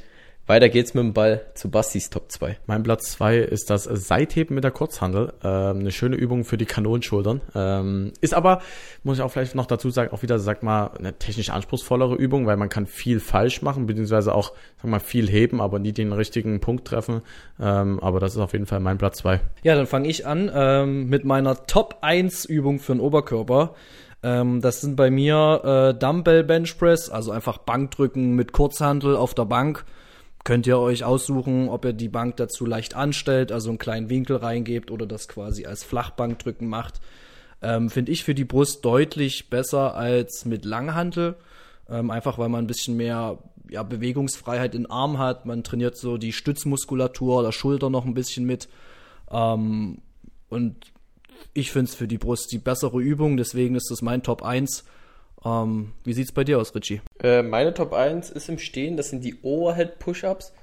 weiter 0.49 0.67
geht's 0.67 0.95
mit 0.95 1.03
dem 1.03 1.13
Ball 1.13 1.45
zu 1.53 1.69
Bastis 1.69 2.09
Top 2.09 2.31
2. 2.31 2.57
Mein 2.65 2.81
Platz 2.81 3.11
2 3.11 3.37
ist 3.37 3.69
das 3.69 3.83
Seitheben 3.83 4.55
mit 4.55 4.63
der 4.63 4.71
Kurzhandel. 4.71 5.31
Ähm, 5.43 5.79
eine 5.79 5.91
schöne 5.91 6.15
Übung 6.15 6.43
für 6.43 6.57
die 6.57 6.65
Kanonenschultern. 6.65 7.41
Ähm, 7.53 8.13
ist 8.19 8.33
aber, 8.33 8.61
muss 9.03 9.19
ich 9.19 9.23
auch 9.23 9.29
vielleicht 9.29 9.53
noch 9.53 9.67
dazu 9.67 9.91
sagen, 9.91 10.11
auch 10.11 10.23
wieder, 10.23 10.39
sag 10.39 10.63
mal, 10.63 10.87
eine 10.97 11.13
technisch 11.13 11.51
anspruchsvollere 11.51 12.15
Übung, 12.15 12.47
weil 12.47 12.57
man 12.57 12.67
kann 12.67 12.87
viel 12.87 13.19
falsch 13.19 13.61
machen, 13.61 13.85
beziehungsweise 13.85 14.33
auch, 14.33 14.53
sag 14.81 14.89
mal, 14.89 14.99
viel 14.99 15.29
heben, 15.29 15.61
aber 15.61 15.77
nie 15.77 15.93
den 15.93 16.13
richtigen 16.13 16.59
Punkt 16.59 16.87
treffen. 16.87 17.21
Ähm, 17.59 17.99
aber 17.99 18.19
das 18.19 18.33
ist 18.33 18.41
auf 18.41 18.53
jeden 18.53 18.65
Fall 18.65 18.79
mein 18.79 18.97
Platz 18.97 19.19
2. 19.19 19.39
Ja, 19.61 19.75
dann 19.75 19.85
fange 19.85 20.09
ich 20.09 20.25
an 20.25 20.51
ähm, 20.51 21.09
mit 21.09 21.25
meiner 21.25 21.67
Top 21.67 21.99
1 22.01 22.45
Übung 22.45 22.79
für 22.79 22.93
den 22.93 23.01
Oberkörper. 23.01 23.75
Ähm, 24.23 24.61
das 24.61 24.81
sind 24.81 24.95
bei 24.95 25.11
mir 25.11 25.93
äh, 25.93 25.99
Dumbbell 25.99 26.43
Bench 26.43 26.75
Press, 26.79 27.11
also 27.11 27.29
einfach 27.29 27.59
Bankdrücken 27.59 28.33
mit 28.33 28.51
Kurzhandel 28.51 29.15
auf 29.15 29.35
der 29.35 29.45
Bank 29.45 29.85
könnt 30.49 30.65
ihr 30.65 30.79
euch 30.79 31.03
aussuchen, 31.03 31.69
ob 31.69 31.85
ihr 31.85 31.93
die 31.93 32.09
Bank 32.09 32.37
dazu 32.37 32.65
leicht 32.65 32.95
anstellt, 32.95 33.51
also 33.51 33.69
einen 33.69 33.77
kleinen 33.77 34.09
Winkel 34.09 34.37
reingebt 34.37 34.89
oder 34.89 35.05
das 35.05 35.27
quasi 35.27 35.67
als 35.67 35.83
Flachbankdrücken 35.83 36.67
macht. 36.67 37.01
Ähm, 37.61 37.91
Finde 37.91 38.11
ich 38.11 38.23
für 38.23 38.33
die 38.33 38.45
Brust 38.45 38.83
deutlich 38.83 39.51
besser 39.51 39.95
als 39.95 40.45
mit 40.45 40.65
Langhantel. 40.65 41.35
Ähm, 41.87 42.09
einfach 42.09 42.39
weil 42.39 42.49
man 42.49 42.63
ein 42.63 42.67
bisschen 42.67 42.97
mehr 42.97 43.37
ja, 43.69 43.83
Bewegungsfreiheit 43.83 44.73
in 44.73 44.87
Arm 44.87 45.19
hat. 45.19 45.45
Man 45.45 45.63
trainiert 45.63 45.97
so 45.97 46.17
die 46.17 46.33
Stützmuskulatur 46.33 47.41
oder 47.41 47.51
Schulter 47.51 47.91
noch 47.91 48.05
ein 48.05 48.15
bisschen 48.15 48.45
mit. 48.47 48.69
Ähm, 49.29 49.99
und 50.49 50.77
ich 51.53 51.71
finde 51.71 51.89
es 51.89 51.95
für 51.95 52.07
die 52.07 52.17
Brust 52.17 52.51
die 52.51 52.57
bessere 52.57 52.99
Übung, 52.99 53.37
deswegen 53.37 53.75
ist 53.75 53.91
das 53.91 54.01
mein 54.01 54.23
Top 54.23 54.41
1. 54.41 54.83
Ähm, 55.45 55.93
wie 56.03 56.13
sieht's 56.13 56.31
bei 56.31 56.43
dir 56.43 56.59
aus, 56.59 56.75
Richie? 56.75 57.01
Äh, 57.21 57.43
meine 57.43 57.73
Top 57.73 57.93
1 57.93 58.29
ist 58.31 58.49
im 58.49 58.59
Stehen, 58.59 58.97
das 58.97 59.09
sind 59.09 59.23
die 59.23 59.41
Overhead 59.41 59.99
Push-Ups. 59.99 60.53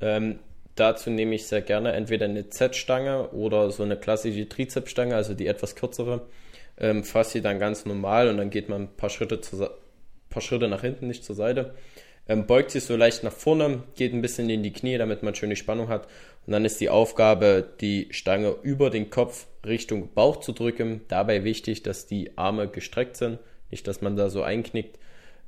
Ähm, 0.00 0.38
dazu 0.74 1.10
nehme 1.10 1.34
ich 1.34 1.46
sehr 1.46 1.62
gerne 1.62 1.92
entweder 1.92 2.24
eine 2.24 2.48
Z-Stange 2.48 3.30
oder 3.30 3.70
so 3.70 3.82
eine 3.82 3.96
klassische 3.96 4.48
Trizepsstange, 4.48 5.14
also 5.14 5.34
die 5.34 5.46
etwas 5.46 5.76
kürzere. 5.76 6.22
Ähm, 6.76 7.04
fasse 7.04 7.32
sie 7.32 7.42
dann 7.42 7.60
ganz 7.60 7.86
normal 7.86 8.28
und 8.28 8.38
dann 8.38 8.50
geht 8.50 8.68
man 8.68 8.82
ein 8.82 8.96
paar 8.96 9.10
Schritte, 9.10 9.40
zu, 9.40 9.68
paar 10.30 10.42
Schritte 10.42 10.68
nach 10.68 10.80
hinten, 10.80 11.06
nicht 11.06 11.24
zur 11.24 11.36
Seite. 11.36 11.74
Ähm, 12.26 12.46
beugt 12.46 12.70
sich 12.70 12.84
so 12.84 12.96
leicht 12.96 13.22
nach 13.22 13.32
vorne, 13.32 13.82
geht 13.96 14.14
ein 14.14 14.22
bisschen 14.22 14.48
in 14.48 14.62
die 14.62 14.72
Knie, 14.72 14.96
damit 14.98 15.22
man 15.22 15.34
schöne 15.34 15.56
Spannung 15.56 15.88
hat. 15.88 16.08
Und 16.46 16.52
dann 16.52 16.64
ist 16.64 16.80
die 16.80 16.88
Aufgabe, 16.88 17.68
die 17.80 18.08
Stange 18.10 18.56
über 18.62 18.90
den 18.90 19.10
Kopf 19.10 19.46
Richtung 19.64 20.12
Bauch 20.14 20.40
zu 20.40 20.52
drücken. 20.52 21.02
Dabei 21.08 21.44
wichtig, 21.44 21.82
dass 21.82 22.06
die 22.06 22.36
Arme 22.36 22.68
gestreckt 22.68 23.16
sind, 23.16 23.38
nicht, 23.74 23.88
dass 23.88 24.00
man 24.00 24.16
da 24.16 24.30
so 24.30 24.42
einknickt. 24.42 24.98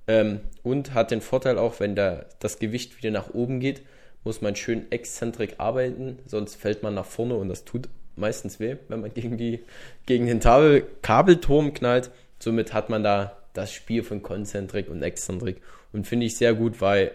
Ähm, 0.08 0.40
und 0.62 0.94
hat 0.94 1.12
den 1.12 1.20
Vorteil 1.20 1.58
auch, 1.58 1.80
wenn 1.80 1.94
der, 1.94 2.26
das 2.40 2.58
Gewicht 2.58 2.98
wieder 2.98 3.12
nach 3.12 3.32
oben 3.32 3.60
geht, 3.60 3.82
muss 4.24 4.42
man 4.42 4.56
schön 4.56 4.90
exzentrik 4.90 5.54
arbeiten, 5.58 6.18
sonst 6.26 6.56
fällt 6.56 6.82
man 6.82 6.94
nach 6.94 7.06
vorne 7.06 7.36
und 7.36 7.48
das 7.48 7.64
tut 7.64 7.88
meistens 8.16 8.58
weh, 8.58 8.76
wenn 8.88 9.00
man 9.00 9.14
gegen, 9.14 9.36
die, 9.36 9.60
gegen 10.06 10.26
den 10.26 10.40
Tabel, 10.40 10.84
Kabelturm 11.02 11.72
knallt. 11.72 12.10
Somit 12.40 12.72
hat 12.72 12.90
man 12.90 13.04
da 13.04 13.36
das 13.52 13.72
Spiel 13.72 14.02
von 14.02 14.22
Konzentrik 14.22 14.88
und 14.88 15.02
Exzentrik 15.02 15.60
und 15.92 16.06
finde 16.06 16.26
ich 16.26 16.36
sehr 16.36 16.54
gut, 16.54 16.80
weil 16.80 17.12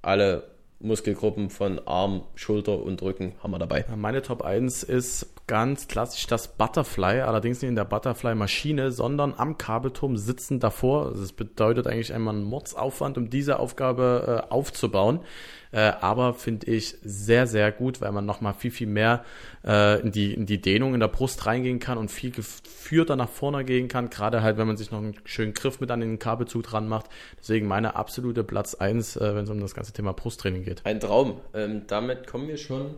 alle 0.00 0.44
Muskelgruppen 0.80 1.50
von 1.50 1.80
Arm, 1.86 2.22
Schulter 2.34 2.82
und 2.82 3.00
Rücken 3.02 3.34
haben 3.42 3.52
wir 3.52 3.58
dabei. 3.58 3.84
Meine 3.94 4.22
Top 4.22 4.42
1 4.42 4.82
ist 4.82 5.33
ganz 5.46 5.88
klassisch 5.88 6.26
das 6.26 6.56
Butterfly, 6.56 7.20
allerdings 7.20 7.60
nicht 7.60 7.68
in 7.68 7.76
der 7.76 7.84
Butterfly-Maschine, 7.84 8.92
sondern 8.92 9.34
am 9.36 9.58
Kabelturm 9.58 10.16
sitzen 10.16 10.58
davor. 10.58 11.12
Das 11.12 11.32
bedeutet 11.32 11.86
eigentlich 11.86 12.14
einmal 12.14 12.34
einen 12.34 12.44
Mordsaufwand, 12.44 13.18
um 13.18 13.28
diese 13.28 13.58
Aufgabe 13.58 14.44
äh, 14.48 14.52
aufzubauen. 14.52 15.20
Äh, 15.70 15.92
aber 16.00 16.34
finde 16.34 16.70
ich 16.70 16.96
sehr, 17.02 17.46
sehr 17.46 17.72
gut, 17.72 18.00
weil 18.00 18.12
man 18.12 18.24
nochmal 18.24 18.54
viel, 18.54 18.70
viel 18.70 18.86
mehr 18.86 19.24
äh, 19.66 20.00
in, 20.00 20.12
die, 20.12 20.32
in 20.32 20.46
die 20.46 20.60
Dehnung 20.60 20.94
in 20.94 21.00
der 21.00 21.08
Brust 21.08 21.44
reingehen 21.46 21.80
kann 21.80 21.98
und 21.98 22.10
viel 22.10 22.30
geführter 22.30 23.16
nach 23.16 23.28
vorne 23.28 23.64
gehen 23.64 23.88
kann. 23.88 24.08
Gerade 24.08 24.42
halt, 24.42 24.56
wenn 24.56 24.66
man 24.66 24.76
sich 24.76 24.92
noch 24.92 24.98
einen 24.98 25.16
schönen 25.24 25.52
Griff 25.52 25.80
mit 25.80 25.90
an 25.90 26.00
den 26.00 26.18
Kabelzug 26.18 26.62
dran 26.62 26.88
macht. 26.88 27.06
Deswegen 27.38 27.66
meine 27.66 27.96
absolute 27.96 28.44
Platz 28.44 28.74
1, 28.74 29.16
äh, 29.16 29.34
wenn 29.34 29.44
es 29.44 29.50
um 29.50 29.60
das 29.60 29.74
ganze 29.74 29.92
Thema 29.92 30.12
Brusttraining 30.12 30.62
geht. 30.62 30.86
Ein 30.86 31.00
Traum. 31.00 31.40
Ähm, 31.52 31.82
damit 31.86 32.28
kommen 32.28 32.48
wir 32.48 32.56
schon 32.56 32.94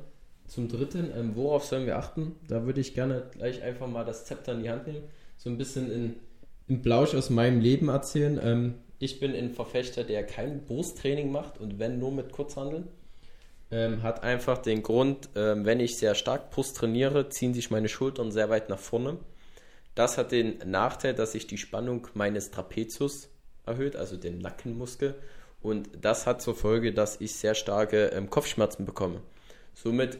zum 0.47 0.69
dritten. 0.69 1.11
Ähm, 1.17 1.37
worauf 1.37 1.65
sollen 1.65 1.87
wir 1.87 1.97
achten? 1.97 2.37
Da 2.49 2.65
würde 2.67 2.81
ich 2.81 2.95
gerne 2.95 3.31
gleich 3.33 3.63
einfach 3.63 3.87
mal 3.87 4.05
das 4.05 4.25
Zepter 4.25 4.53
in 4.53 4.63
die 4.63 4.71
Hand 4.71 4.87
nehmen. 4.87 5.05
So 5.37 5.51
ein 5.51 5.59
bisschen 5.59 5.91
in, 5.91 6.17
in 6.69 6.83
Blausch 6.83 7.15
aus 7.15 7.31
meinem 7.31 7.61
Leben 7.61 7.89
erzählen. 7.89 8.41
Ähm, 8.43 8.75
ich 8.99 9.21
bin 9.21 9.35
ein 9.35 9.51
Verfechter, 9.51 10.05
der 10.05 10.25
kein 10.25 10.65
Brusttraining 10.65 11.31
macht 11.31 11.61
und 11.61 11.79
wenn 11.79 11.99
nur 11.99 12.13
mit 12.13 12.33
Kurzhandeln. 12.33 12.89
Ähm, 13.71 14.03
hat 14.05 14.23
einfach 14.23 14.59
den 14.59 14.85
Grund, 14.85 15.29
ähm, 15.35 15.65
wenn 15.65 15.81
ich 15.81 15.99
sehr 15.99 16.15
stark 16.15 16.51
Brust 16.51 16.77
trainiere, 16.77 17.29
ziehen 17.29 17.53
sich 17.53 17.71
meine 17.71 17.89
Schultern 17.89 18.31
sehr 18.31 18.49
weit 18.49 18.69
nach 18.69 18.79
vorne. 18.79 19.19
Das 19.97 20.19
hat 20.19 20.31
den 20.31 20.59
Nachteil, 20.65 21.15
dass 21.15 21.33
sich 21.33 21.49
die 21.49 21.59
Spannung 21.59 22.07
meines 22.15 22.53
Trapezius 22.53 23.29
erhöht, 23.67 23.97
also 23.97 24.17
den 24.17 24.39
Nackenmuskel. 24.39 25.17
Und 25.63 25.89
das 26.01 26.27
hat 26.27 26.43
zur 26.43 26.55
Folge, 26.55 26.93
dass 26.93 27.21
ich 27.21 27.35
sehr 27.35 27.55
starke 27.55 28.07
ähm, 28.09 28.31
Kopfschmerzen 28.31 28.87
bekomme. 28.87 29.21
Somit, 29.75 30.19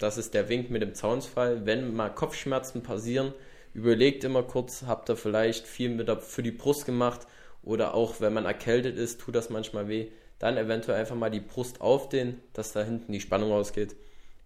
das 0.00 0.18
ist 0.18 0.34
der 0.34 0.48
Wink 0.48 0.70
mit 0.70 0.82
dem 0.82 0.94
Zaunsfall, 0.94 1.66
wenn 1.66 1.94
mal 1.94 2.08
Kopfschmerzen 2.08 2.82
passieren, 2.82 3.32
überlegt 3.74 4.24
immer 4.24 4.42
kurz, 4.42 4.84
habt 4.86 5.08
ihr 5.08 5.16
vielleicht 5.16 5.66
viel 5.66 5.90
mit 5.90 6.08
der, 6.08 6.18
für 6.18 6.42
die 6.42 6.50
Brust 6.50 6.86
gemacht 6.86 7.26
oder 7.62 7.94
auch 7.94 8.20
wenn 8.20 8.32
man 8.32 8.46
erkältet 8.46 8.96
ist, 8.96 9.20
tut 9.20 9.36
das 9.36 9.50
manchmal 9.50 9.88
weh, 9.88 10.08
dann 10.38 10.56
eventuell 10.56 10.98
einfach 10.98 11.16
mal 11.16 11.30
die 11.30 11.40
Brust 11.40 11.80
aufdehnen, 11.82 12.40
dass 12.54 12.72
da 12.72 12.82
hinten 12.82 13.12
die 13.12 13.20
Spannung 13.20 13.52
rausgeht. 13.52 13.94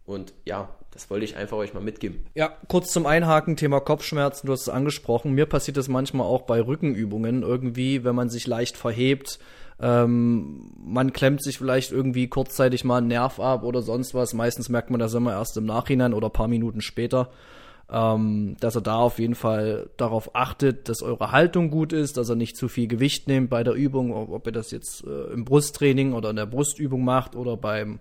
Und 0.04 0.34
ja, 0.44 0.68
das 0.90 1.08
wollte 1.08 1.24
ich 1.24 1.36
einfach 1.36 1.56
euch 1.56 1.72
mal 1.72 1.82
mitgeben. 1.82 2.26
Ja, 2.34 2.58
kurz 2.68 2.92
zum 2.92 3.06
Einhaken, 3.06 3.56
Thema 3.56 3.80
Kopfschmerzen, 3.80 4.46
du 4.46 4.52
hast 4.52 4.62
es 4.62 4.68
angesprochen. 4.68 5.32
Mir 5.32 5.46
passiert 5.46 5.76
das 5.76 5.88
manchmal 5.88 6.26
auch 6.26 6.42
bei 6.42 6.60
Rückenübungen 6.60 7.42
irgendwie, 7.42 8.04
wenn 8.04 8.14
man 8.14 8.28
sich 8.28 8.46
leicht 8.46 8.76
verhebt. 8.76 9.38
Ähm, 9.84 10.72
man 10.82 11.12
klemmt 11.12 11.42
sich 11.42 11.58
vielleicht 11.58 11.92
irgendwie 11.92 12.28
kurzzeitig 12.28 12.84
mal 12.84 12.98
einen 12.98 13.08
Nerv 13.08 13.38
ab 13.38 13.64
oder 13.64 13.82
sonst 13.82 14.14
was. 14.14 14.32
Meistens 14.32 14.70
merkt 14.70 14.90
man 14.90 15.00
das 15.00 15.12
immer 15.12 15.32
erst 15.32 15.58
im 15.58 15.66
Nachhinein 15.66 16.14
oder 16.14 16.30
paar 16.30 16.48
Minuten 16.48 16.80
später 16.80 17.30
ähm, 17.90 18.56
dass 18.60 18.74
er 18.74 18.80
da 18.80 18.96
auf 18.96 19.18
jeden 19.18 19.34
Fall 19.34 19.90
darauf 19.96 20.34
achtet, 20.34 20.88
dass 20.88 21.02
eure 21.02 21.32
Haltung 21.32 21.70
gut 21.70 21.92
ist, 21.92 22.16
dass 22.16 22.28
er 22.28 22.36
nicht 22.36 22.56
zu 22.56 22.68
viel 22.68 22.88
Gewicht 22.88 23.28
nimmt 23.28 23.50
bei 23.50 23.62
der 23.62 23.74
Übung, 23.74 24.12
ob 24.12 24.46
ihr 24.46 24.52
das 24.52 24.70
jetzt 24.70 25.04
äh, 25.06 25.32
im 25.32 25.44
Brusttraining 25.44 26.12
oder 26.12 26.30
in 26.30 26.36
der 26.36 26.46
Brustübung 26.46 27.04
macht 27.04 27.36
oder 27.36 27.56
beim 27.56 28.00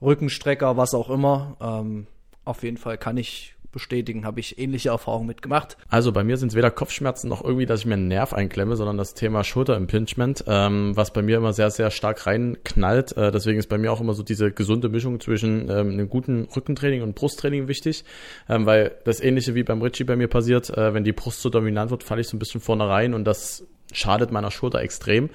Rückenstrecker, 0.00 0.76
was 0.76 0.94
auch 0.94 1.10
immer. 1.10 1.56
Ähm, 1.60 2.06
auf 2.44 2.62
jeden 2.62 2.78
Fall 2.78 2.98
kann 2.98 3.16
ich 3.16 3.53
bestätigen, 3.74 4.24
habe 4.24 4.40
ich 4.40 4.58
ähnliche 4.58 4.88
Erfahrungen 4.88 5.26
mitgemacht. 5.26 5.76
Also 5.88 6.12
bei 6.12 6.24
mir 6.24 6.38
sind 6.38 6.48
es 6.48 6.54
weder 6.54 6.70
Kopfschmerzen 6.70 7.28
noch 7.28 7.44
irgendwie, 7.44 7.66
dass 7.66 7.80
ich 7.80 7.86
mir 7.86 7.94
einen 7.94 8.08
Nerv 8.08 8.32
einklemme, 8.32 8.76
sondern 8.76 8.96
das 8.96 9.12
Thema 9.12 9.44
Schulterimpingement, 9.44 10.44
ähm, 10.46 10.96
was 10.96 11.12
bei 11.12 11.20
mir 11.20 11.36
immer 11.36 11.52
sehr, 11.52 11.70
sehr 11.70 11.90
stark 11.90 12.26
reinknallt. 12.26 13.16
Äh, 13.16 13.30
deswegen 13.30 13.58
ist 13.58 13.68
bei 13.68 13.76
mir 13.76 13.92
auch 13.92 14.00
immer 14.00 14.14
so 14.14 14.22
diese 14.22 14.50
gesunde 14.50 14.88
Mischung 14.88 15.20
zwischen 15.20 15.68
ähm, 15.68 15.90
einem 15.90 16.08
guten 16.08 16.48
Rückentraining 16.56 17.02
und 17.02 17.14
Brusttraining 17.14 17.68
wichtig, 17.68 18.04
ähm, 18.48 18.64
weil 18.64 18.92
das 19.04 19.20
ähnliche 19.20 19.54
wie 19.54 19.64
beim 19.64 19.82
Richie 19.82 20.04
bei 20.04 20.16
mir 20.16 20.28
passiert, 20.28 20.70
äh, 20.70 20.94
wenn 20.94 21.04
die 21.04 21.12
Brust 21.12 21.42
so 21.42 21.50
dominant 21.50 21.90
wird, 21.90 22.02
falle 22.04 22.22
ich 22.22 22.28
so 22.28 22.36
ein 22.36 22.38
bisschen 22.38 22.60
vorne 22.60 22.88
rein 22.88 23.12
und 23.12 23.24
das 23.24 23.66
schadet 23.92 24.32
meiner 24.32 24.50
Schulter 24.50 24.80
extrem. 24.80 25.30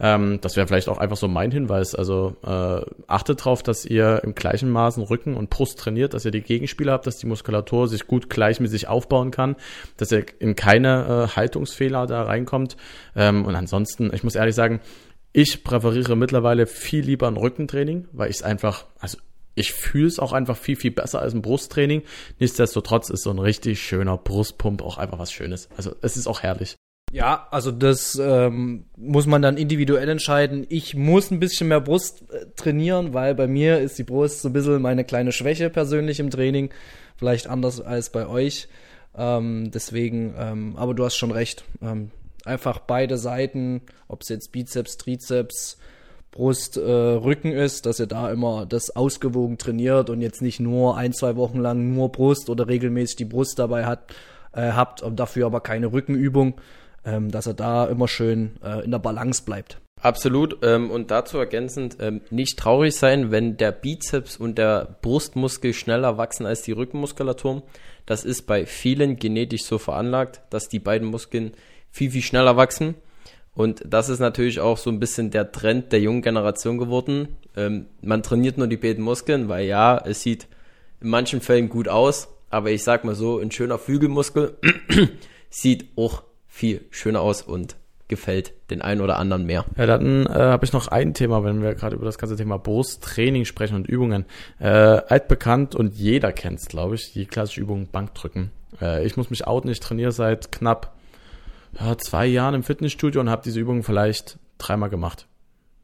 Ähm, 0.00 0.38
das 0.40 0.56
wäre 0.56 0.66
vielleicht 0.66 0.88
auch 0.88 0.98
einfach 0.98 1.16
so 1.16 1.28
mein 1.28 1.50
Hinweis. 1.50 1.94
Also 1.94 2.36
äh, 2.44 2.84
achtet 3.06 3.40
darauf, 3.40 3.62
dass 3.62 3.84
ihr 3.84 4.22
im 4.24 4.34
gleichen 4.34 4.70
Maßen 4.70 5.02
Rücken 5.02 5.34
und 5.34 5.50
Brust 5.50 5.78
trainiert, 5.78 6.14
dass 6.14 6.24
ihr 6.24 6.30
die 6.30 6.42
Gegenspieler 6.42 6.92
habt, 6.92 7.06
dass 7.06 7.18
die 7.18 7.26
Muskulatur 7.26 7.88
sich 7.88 8.06
gut 8.06 8.30
gleichmäßig 8.30 8.88
aufbauen 8.88 9.30
kann, 9.30 9.56
dass 9.96 10.12
ihr 10.12 10.26
in 10.38 10.54
keine 10.54 11.28
äh, 11.32 11.36
Haltungsfehler 11.36 12.06
da 12.06 12.22
reinkommt. 12.22 12.76
Ähm, 13.16 13.44
und 13.44 13.54
ansonsten, 13.56 14.12
ich 14.14 14.24
muss 14.24 14.34
ehrlich 14.34 14.54
sagen, 14.54 14.80
ich 15.32 15.64
präferiere 15.64 16.16
mittlerweile 16.16 16.66
viel 16.66 17.04
lieber 17.04 17.26
ein 17.26 17.36
Rückentraining, 17.36 18.06
weil 18.12 18.30
ich 18.30 18.36
es 18.36 18.42
einfach, 18.42 18.86
also 19.00 19.18
ich 19.56 19.72
fühle 19.72 20.06
es 20.06 20.18
auch 20.18 20.32
einfach 20.32 20.56
viel, 20.56 20.76
viel 20.76 20.90
besser 20.90 21.20
als 21.20 21.34
ein 21.34 21.42
Brusttraining. 21.42 22.02
Nichtsdestotrotz 22.38 23.10
ist 23.10 23.22
so 23.22 23.30
ein 23.30 23.38
richtig 23.38 23.80
schöner 23.82 24.16
Brustpump 24.16 24.82
auch 24.82 24.98
einfach 24.98 25.18
was 25.18 25.32
Schönes. 25.32 25.68
Also 25.76 25.94
es 26.02 26.16
ist 26.16 26.26
auch 26.26 26.42
herrlich. 26.42 26.76
Ja, 27.14 27.46
also 27.52 27.70
das 27.70 28.18
ähm, 28.20 28.86
muss 28.96 29.28
man 29.28 29.40
dann 29.40 29.56
individuell 29.56 30.08
entscheiden. 30.08 30.66
Ich 30.68 30.96
muss 30.96 31.30
ein 31.30 31.38
bisschen 31.38 31.68
mehr 31.68 31.80
Brust 31.80 32.24
äh, 32.32 32.46
trainieren, 32.56 33.14
weil 33.14 33.36
bei 33.36 33.46
mir 33.46 33.78
ist 33.78 33.96
die 33.98 34.02
Brust 34.02 34.42
so 34.42 34.48
ein 34.48 34.52
bisschen 34.52 34.82
meine 34.82 35.04
kleine 35.04 35.30
Schwäche 35.30 35.70
persönlich 35.70 36.18
im 36.18 36.30
Training. 36.30 36.70
Vielleicht 37.16 37.46
anders 37.46 37.80
als 37.80 38.10
bei 38.10 38.26
euch. 38.26 38.66
Ähm, 39.16 39.70
deswegen, 39.72 40.34
ähm, 40.36 40.74
aber 40.76 40.92
du 40.92 41.04
hast 41.04 41.14
schon 41.14 41.30
recht. 41.30 41.62
Ähm, 41.80 42.10
einfach 42.44 42.80
beide 42.80 43.16
Seiten, 43.16 43.82
ob 44.08 44.22
es 44.22 44.28
jetzt 44.28 44.50
Bizeps, 44.50 44.96
Trizeps, 44.96 45.78
Brust, 46.32 46.76
äh, 46.76 46.80
Rücken 46.80 47.52
ist, 47.52 47.86
dass 47.86 48.00
ihr 48.00 48.08
da 48.08 48.32
immer 48.32 48.66
das 48.66 48.90
ausgewogen 48.90 49.56
trainiert 49.56 50.10
und 50.10 50.20
jetzt 50.20 50.42
nicht 50.42 50.58
nur 50.58 50.96
ein, 50.96 51.12
zwei 51.12 51.36
Wochen 51.36 51.60
lang 51.60 51.94
nur 51.94 52.10
Brust 52.10 52.50
oder 52.50 52.66
regelmäßig 52.66 53.14
die 53.14 53.24
Brust 53.24 53.60
dabei 53.60 53.84
hat, 53.86 54.12
äh, 54.52 54.72
habt 54.72 55.00
und 55.00 55.20
dafür 55.20 55.46
aber 55.46 55.60
keine 55.60 55.92
Rückenübung 55.92 56.54
ähm, 57.04 57.30
dass 57.30 57.46
er 57.46 57.54
da 57.54 57.86
immer 57.86 58.08
schön 58.08 58.56
äh, 58.62 58.84
in 58.84 58.90
der 58.90 58.98
Balance 58.98 59.42
bleibt. 59.44 59.80
Absolut. 60.00 60.58
Ähm, 60.62 60.90
und 60.90 61.10
dazu 61.10 61.38
ergänzend, 61.38 61.96
ähm, 62.00 62.20
nicht 62.30 62.58
traurig 62.58 62.94
sein, 62.94 63.30
wenn 63.30 63.56
der 63.56 63.72
Bizeps 63.72 64.36
und 64.36 64.58
der 64.58 64.98
Brustmuskel 65.00 65.72
schneller 65.72 66.18
wachsen 66.18 66.44
als 66.44 66.62
die 66.62 66.72
Rückenmuskulatur. 66.72 67.62
Das 68.04 68.24
ist 68.24 68.42
bei 68.42 68.66
vielen 68.66 69.16
genetisch 69.16 69.64
so 69.64 69.78
veranlagt, 69.78 70.42
dass 70.50 70.68
die 70.68 70.78
beiden 70.78 71.08
Muskeln 71.08 71.52
viel, 71.90 72.10
viel 72.10 72.22
schneller 72.22 72.56
wachsen. 72.56 72.96
Und 73.54 73.82
das 73.86 74.08
ist 74.08 74.18
natürlich 74.18 74.60
auch 74.60 74.78
so 74.78 74.90
ein 74.90 75.00
bisschen 75.00 75.30
der 75.30 75.52
Trend 75.52 75.92
der 75.92 76.00
jungen 76.00 76.22
Generation 76.22 76.76
geworden. 76.76 77.36
Ähm, 77.56 77.86
man 78.02 78.22
trainiert 78.22 78.58
nur 78.58 78.66
die 78.66 78.76
beiden 78.76 79.04
Muskeln, 79.04 79.48
weil 79.48 79.66
ja, 79.66 79.96
es 80.04 80.22
sieht 80.22 80.48
in 81.00 81.08
manchen 81.08 81.40
Fällen 81.40 81.68
gut 81.68 81.88
aus, 81.88 82.28
aber 82.50 82.70
ich 82.70 82.82
sag 82.82 83.04
mal 83.04 83.14
so, 83.14 83.38
ein 83.38 83.50
schöner 83.50 83.78
Flügelmuskel 83.78 84.58
sieht 85.50 85.86
auch 85.96 86.24
viel 86.54 86.84
schöner 86.90 87.20
aus 87.20 87.42
und 87.42 87.74
gefällt 88.06 88.52
den 88.70 88.80
einen 88.80 89.00
oder 89.00 89.18
anderen 89.18 89.44
mehr. 89.44 89.64
Ja, 89.76 89.86
dann 89.86 90.24
äh, 90.26 90.30
habe 90.30 90.64
ich 90.64 90.72
noch 90.72 90.86
ein 90.86 91.12
Thema, 91.12 91.42
wenn 91.42 91.62
wir 91.62 91.74
gerade 91.74 91.96
über 91.96 92.04
das 92.04 92.16
ganze 92.16 92.36
Thema 92.36 92.58
Brusttraining 92.58 93.44
sprechen 93.44 93.74
und 93.74 93.88
Übungen. 93.88 94.24
Äh, 94.60 94.68
altbekannt 94.68 95.74
und 95.74 95.94
jeder 95.94 96.32
kennt 96.32 96.60
es, 96.60 96.68
glaube 96.68 96.94
ich, 96.94 97.12
die 97.12 97.26
klassische 97.26 97.60
Übung 97.60 97.88
Bankdrücken. 97.90 98.52
Äh, 98.80 99.04
ich 99.04 99.16
muss 99.16 99.30
mich 99.30 99.48
outen, 99.48 99.68
ich 99.68 99.80
trainiere 99.80 100.12
seit 100.12 100.52
knapp 100.52 100.94
ja, 101.80 101.98
zwei 101.98 102.26
Jahren 102.26 102.54
im 102.54 102.62
Fitnessstudio 102.62 103.20
und 103.20 103.30
habe 103.30 103.42
diese 103.42 103.58
Übung 103.58 103.82
vielleicht 103.82 104.38
dreimal 104.58 104.90
gemacht. 104.90 105.26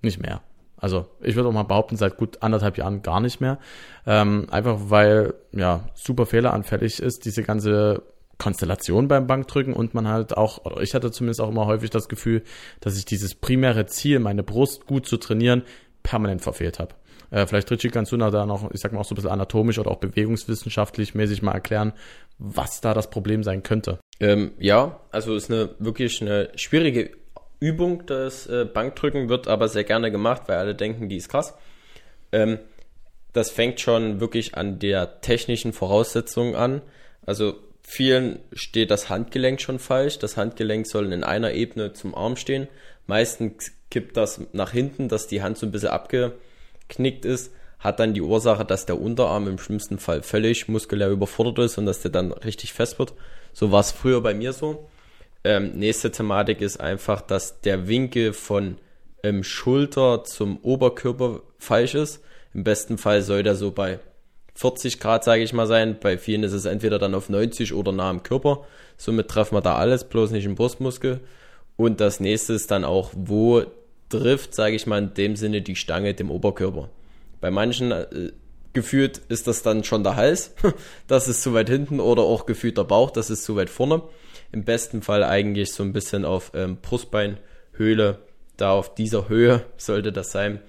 Nicht 0.03 0.23
mehr. 0.23 0.41
Also 0.77 1.09
ich 1.21 1.35
würde 1.35 1.49
auch 1.49 1.53
mal 1.53 1.65
behaupten, 1.65 1.97
seit 1.97 2.17
gut 2.17 2.45
anderthalb 2.45 2.79
Jahren 2.79 3.03
gar 3.03 3.21
nicht 3.21 3.41
mehr. 3.41 3.59
Ähm, 4.07 4.47
einfach 4.53 4.79
weil 4.85 5.35
ja 5.51 5.89
super 5.95 6.27
fehleranfällig 6.27 7.01
ist, 7.01 7.25
diese 7.25 7.43
ganze 7.43 8.05
Konstellation 8.41 9.07
beim 9.07 9.27
Bankdrücken 9.27 9.73
und 9.75 9.95
man 9.95 10.09
halt 10.09 10.37
auch, 10.37 10.65
oder 10.65 10.81
ich 10.81 10.95
hatte 10.95 11.13
zumindest 11.13 11.41
auch 11.41 11.51
immer 11.51 11.67
häufig 11.67 11.91
das 11.91 12.09
Gefühl, 12.09 12.43
dass 12.81 12.97
ich 12.97 13.05
dieses 13.05 13.35
primäre 13.35 13.87
Ziel, 13.87 14.19
meine 14.19 14.43
Brust 14.43 14.87
gut 14.87 15.07
zu 15.07 15.19
trainieren, 15.19 15.63
permanent 16.03 16.41
verfehlt 16.41 16.79
habe. 16.79 16.95
Äh, 17.31 17.47
vielleicht 17.47 17.71
Richie, 17.71 17.91
kannst 17.91 18.11
du 18.11 18.17
da 18.17 18.47
noch, 18.47 18.71
ich 18.73 18.81
sag 18.81 18.93
mal 18.93 19.01
auch 19.01 19.05
so 19.05 19.15
ein 19.15 19.17
bisschen 19.17 19.31
anatomisch 19.31 19.79
oder 19.79 19.91
auch 19.91 19.99
bewegungswissenschaftlich 19.99 21.15
mäßig 21.15 21.43
mal 21.43 21.53
erklären, 21.53 21.93
was 22.39 22.81
da 22.81 22.95
das 22.95 23.11
Problem 23.11 23.45
sein 23.45 23.63
könnte. 23.63 24.01
Ähm, 24.19 24.53
ja, 24.59 24.99
also 25.13 25.37
ist 25.37 25.51
eine 25.51 25.71
wirklich 25.79 26.21
eine 26.23 26.49
schwierige 26.57 27.11
Übung, 27.61 28.07
das 28.07 28.47
äh, 28.47 28.65
Bankdrücken 28.65 29.29
wird 29.29 29.49
aber 29.49 29.69
sehr 29.69 29.85
gerne 29.85 30.11
gemacht, 30.11 30.43
weil 30.47 30.57
alle 30.57 30.75
denken, 30.75 31.11
die 31.11 31.17
ist 31.17 31.29
krass. 31.29 31.55
Ähm, 32.33 32.59
das 33.35 33.51
fängt 33.51 33.81
schon 33.81 34.19
wirklich 34.19 34.57
an 34.57 34.79
der 34.79 35.21
technischen 35.21 35.73
Voraussetzung 35.73 36.57
an. 36.57 36.81
Also 37.27 37.55
vielen 37.91 38.39
steht 38.53 38.93
das 38.93 39.11
Handgelenk 39.11 39.61
schon 39.61 39.81
falsch. 39.81 40.21
Das 40.21 40.37
Handgelenk 40.37 40.87
soll 40.87 41.13
in 41.13 41.25
einer 41.25 41.53
Ebene 41.53 41.93
zum 41.93 42.15
Arm 42.15 42.37
stehen. 42.37 42.69
Meistens 43.09 43.73
kippt 43.91 44.17
das 44.17 44.41
nach 44.53 44.71
hinten, 44.71 45.09
dass 45.09 45.27
die 45.27 45.43
Hand 45.43 45.59
so 45.59 45.67
ein 45.67 45.73
bisschen 45.73 45.89
abgeknickt 45.89 47.25
ist. 47.25 47.53
Hat 47.81 47.99
dann 47.99 48.15
die 48.15 48.21
Ursache, 48.21 48.65
dass 48.65 48.87
der 48.87 49.01
Unterarm 49.01 49.49
im 49.49 49.59
schlimmsten 49.59 49.99
Fall 49.99 50.23
völlig 50.23 50.69
muskulär 50.69 51.11
überfordert 51.11 51.59
ist 51.59 51.79
und 51.79 51.87
dass 51.87 52.01
der 52.01 52.13
dann 52.13 52.33
richtig 52.33 52.73
fest 52.73 53.01
wird. 53.01 53.13
So 53.53 53.73
war 53.73 53.81
es 53.81 53.91
früher 53.91 54.21
bei 54.21 54.35
mir 54.35 54.53
so. 54.53 54.89
Ähm, 55.43 55.73
nächste 55.75 56.13
Thematik 56.13 56.61
ist 56.61 56.79
einfach, 56.79 57.21
dass 57.21 57.61
der 57.61 57.89
Winkel 57.89 58.35
von 58.35 58.79
ähm, 59.25 59.43
Schulter 59.43 60.23
zum 60.23 60.59
Oberkörper 60.59 61.41
falsch 61.59 61.97
ist. 61.97 62.23
Im 62.55 62.63
besten 62.63 62.99
Fall 62.99 63.23
soll 63.23 63.43
der 63.43 63.57
so 63.57 63.73
bei 63.73 63.99
40 64.55 65.01
Grad, 65.01 65.25
sage 65.25 65.43
ich 65.43 65.53
mal, 65.53 65.67
sein. 65.67 65.97
Bei 66.01 66.19
vielen 66.19 66.43
ist 66.43 66.53
es 66.53 66.65
entweder 66.65 66.99
dann 66.99 67.15
auf 67.15 67.29
90 67.29 67.75
oder 67.75 67.93
nah 67.93 68.11
am 68.11 68.23
Körper. 68.23 68.65
Somit 68.97 69.29
treffen 69.29 69.55
wir 69.55 69.63
da 69.63 69.77
alles, 69.77 70.05
bloß 70.05 70.31
nicht 70.31 70.45
im 70.45 70.55
Brustmuskel. 70.55 71.21
Und 71.77 72.01
das 72.01 72.21
nächste 72.21 72.53
ist 72.53 72.71
dann 72.71 72.85
auch, 72.85 73.11
wo 73.15 73.63
trifft, 74.11 74.55
sage 74.55 74.77
ich 74.77 74.87
mal, 74.87 74.99
in 74.99 75.15
dem 75.15 75.37
Sinne 75.37 75.63
die 75.63 75.77
Stange 75.77 76.15
dem 76.15 76.31
Oberkörper. 76.31 76.91
Bei 77.41 77.51
manchen 77.51 77.93
äh, 77.93 78.07
gefühlt 78.73 79.19
ist 79.29 79.47
das 79.47 79.63
dann 79.63 79.85
schon 79.85 80.05
der 80.05 80.17
Hals, 80.17 80.55
das 81.07 81.29
ist 81.29 81.43
zu 81.43 81.55
weit 81.55 81.71
hinten, 81.71 82.01
oder 82.01 82.23
auch 82.23 82.47
gefühlt 82.47 82.77
der 82.77 82.85
Bauch, 82.85 83.11
das 83.11 83.31
ist 83.31 83.45
zu 83.45 83.57
weit 83.57 83.71
vorne. 83.71 84.03
Im 84.53 84.65
besten 84.65 85.01
Fall 85.01 85.25
eigentlich 85.25 85.73
so 85.73 85.83
ein 85.83 85.93
bisschen 85.93 86.25
auf 86.25 86.53
ähm, 86.55 86.79
Brustbeinhöhle, 86.83 88.19
da 88.57 88.73
auf 88.73 88.95
dieser 88.95 89.29
Höhe 89.29 89.65
sollte 89.77 90.13
das 90.13 90.33
sein. 90.33 90.61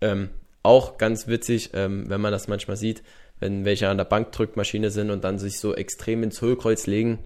Ähm, 0.00 0.30
auch 0.62 0.96
ganz 0.98 1.26
witzig, 1.26 1.70
ähm, 1.72 2.04
wenn 2.08 2.20
man 2.20 2.30
das 2.30 2.46
manchmal 2.46 2.76
sieht, 2.76 3.02
wenn 3.42 3.64
welche 3.64 3.88
an 3.88 3.96
der 3.96 4.04
Bankdrückmaschine 4.04 4.90
sind 4.90 5.10
und 5.10 5.24
dann 5.24 5.40
sich 5.40 5.58
so 5.58 5.74
extrem 5.74 6.22
ins 6.22 6.40
Hohlkreuz 6.40 6.86
legen, 6.86 7.18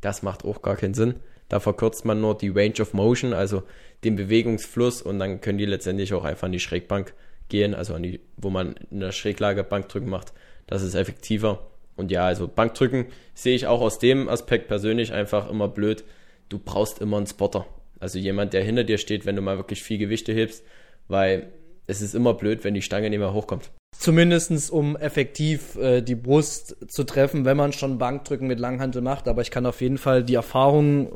das 0.00 0.24
macht 0.24 0.44
auch 0.44 0.62
gar 0.62 0.74
keinen 0.74 0.94
Sinn. 0.94 1.14
Da 1.48 1.60
verkürzt 1.60 2.04
man 2.04 2.20
nur 2.20 2.36
die 2.36 2.48
Range 2.48 2.74
of 2.80 2.92
Motion, 2.92 3.32
also 3.32 3.62
den 4.02 4.16
Bewegungsfluss 4.16 5.00
und 5.00 5.20
dann 5.20 5.40
können 5.40 5.58
die 5.58 5.66
letztendlich 5.66 6.12
auch 6.12 6.24
einfach 6.24 6.46
an 6.46 6.52
die 6.52 6.58
Schrägbank 6.58 7.14
gehen, 7.48 7.76
also 7.76 7.94
an 7.94 8.02
die, 8.02 8.18
wo 8.36 8.50
man 8.50 8.74
in 8.90 8.98
der 8.98 9.12
Schräglage 9.12 9.62
Bankdrücken 9.62 10.10
macht. 10.10 10.32
Das 10.66 10.82
ist 10.82 10.96
effektiver. 10.96 11.64
Und 11.94 12.10
ja, 12.10 12.26
also 12.26 12.48
Bankdrücken 12.48 13.06
sehe 13.34 13.54
ich 13.54 13.68
auch 13.68 13.80
aus 13.80 14.00
dem 14.00 14.28
Aspekt 14.28 14.66
persönlich 14.66 15.12
einfach 15.12 15.48
immer 15.48 15.68
blöd. 15.68 16.02
Du 16.48 16.58
brauchst 16.58 17.00
immer 17.00 17.16
einen 17.16 17.26
Spotter. 17.28 17.64
Also 18.00 18.18
jemand, 18.18 18.54
der 18.54 18.64
hinter 18.64 18.82
dir 18.82 18.98
steht, 18.98 19.24
wenn 19.24 19.36
du 19.36 19.42
mal 19.42 19.56
wirklich 19.56 19.84
viel 19.84 19.98
Gewichte 19.98 20.32
hebst, 20.32 20.64
weil 21.06 21.52
es 21.86 22.00
ist 22.02 22.16
immer 22.16 22.34
blöd, 22.34 22.64
wenn 22.64 22.74
die 22.74 22.82
Stange 22.82 23.08
nicht 23.08 23.20
mehr 23.20 23.34
hochkommt. 23.34 23.70
Zumindestens 23.92 24.70
um 24.70 24.96
effektiv 24.96 25.76
äh, 25.76 26.00
die 26.00 26.14
Brust 26.14 26.76
zu 26.90 27.04
treffen, 27.04 27.44
wenn 27.44 27.56
man 27.56 27.72
schon 27.72 27.98
Bankdrücken 27.98 28.48
mit 28.48 28.58
Langhantel 28.58 29.02
macht. 29.02 29.28
Aber 29.28 29.42
ich 29.42 29.50
kann 29.50 29.66
auf 29.66 29.80
jeden 29.80 29.98
Fall 29.98 30.24
die 30.24 30.34
Erfahrung, 30.34 31.12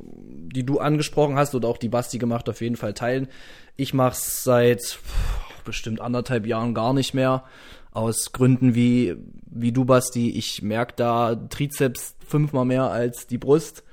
die 0.53 0.67
du 0.67 0.81
angesprochen 0.81 1.37
hast 1.37 1.55
oder 1.55 1.69
auch 1.69 1.79
die 1.79 1.89
Basti 1.89 2.19
gemacht, 2.19 2.49
auf 2.49 2.61
jeden 2.61 2.77
Fall 2.77 2.93
teilen. 2.93 3.29
Ich 3.77 3.95
mache 3.95 4.13
es 4.13 4.45
seit 4.45 4.83
pff, 4.83 5.65
bestimmt 5.65 6.01
anderthalb 6.01 6.47
Jahren 6.47 6.75
gar 6.75 6.93
nicht 6.93 7.15
mehr. 7.15 7.45
Aus 7.93 8.33
Gründen 8.33 8.75
wie, 8.75 9.17
wie 9.47 9.73
du, 9.73 9.85
Basti. 9.85 10.31
Ich 10.31 10.63
merke 10.63 10.95
da 10.97 11.37
Trizeps 11.37 12.17
fünfmal 12.27 12.65
mehr 12.65 12.91
als 12.91 13.27
die 13.27 13.39
Brust. 13.39 13.85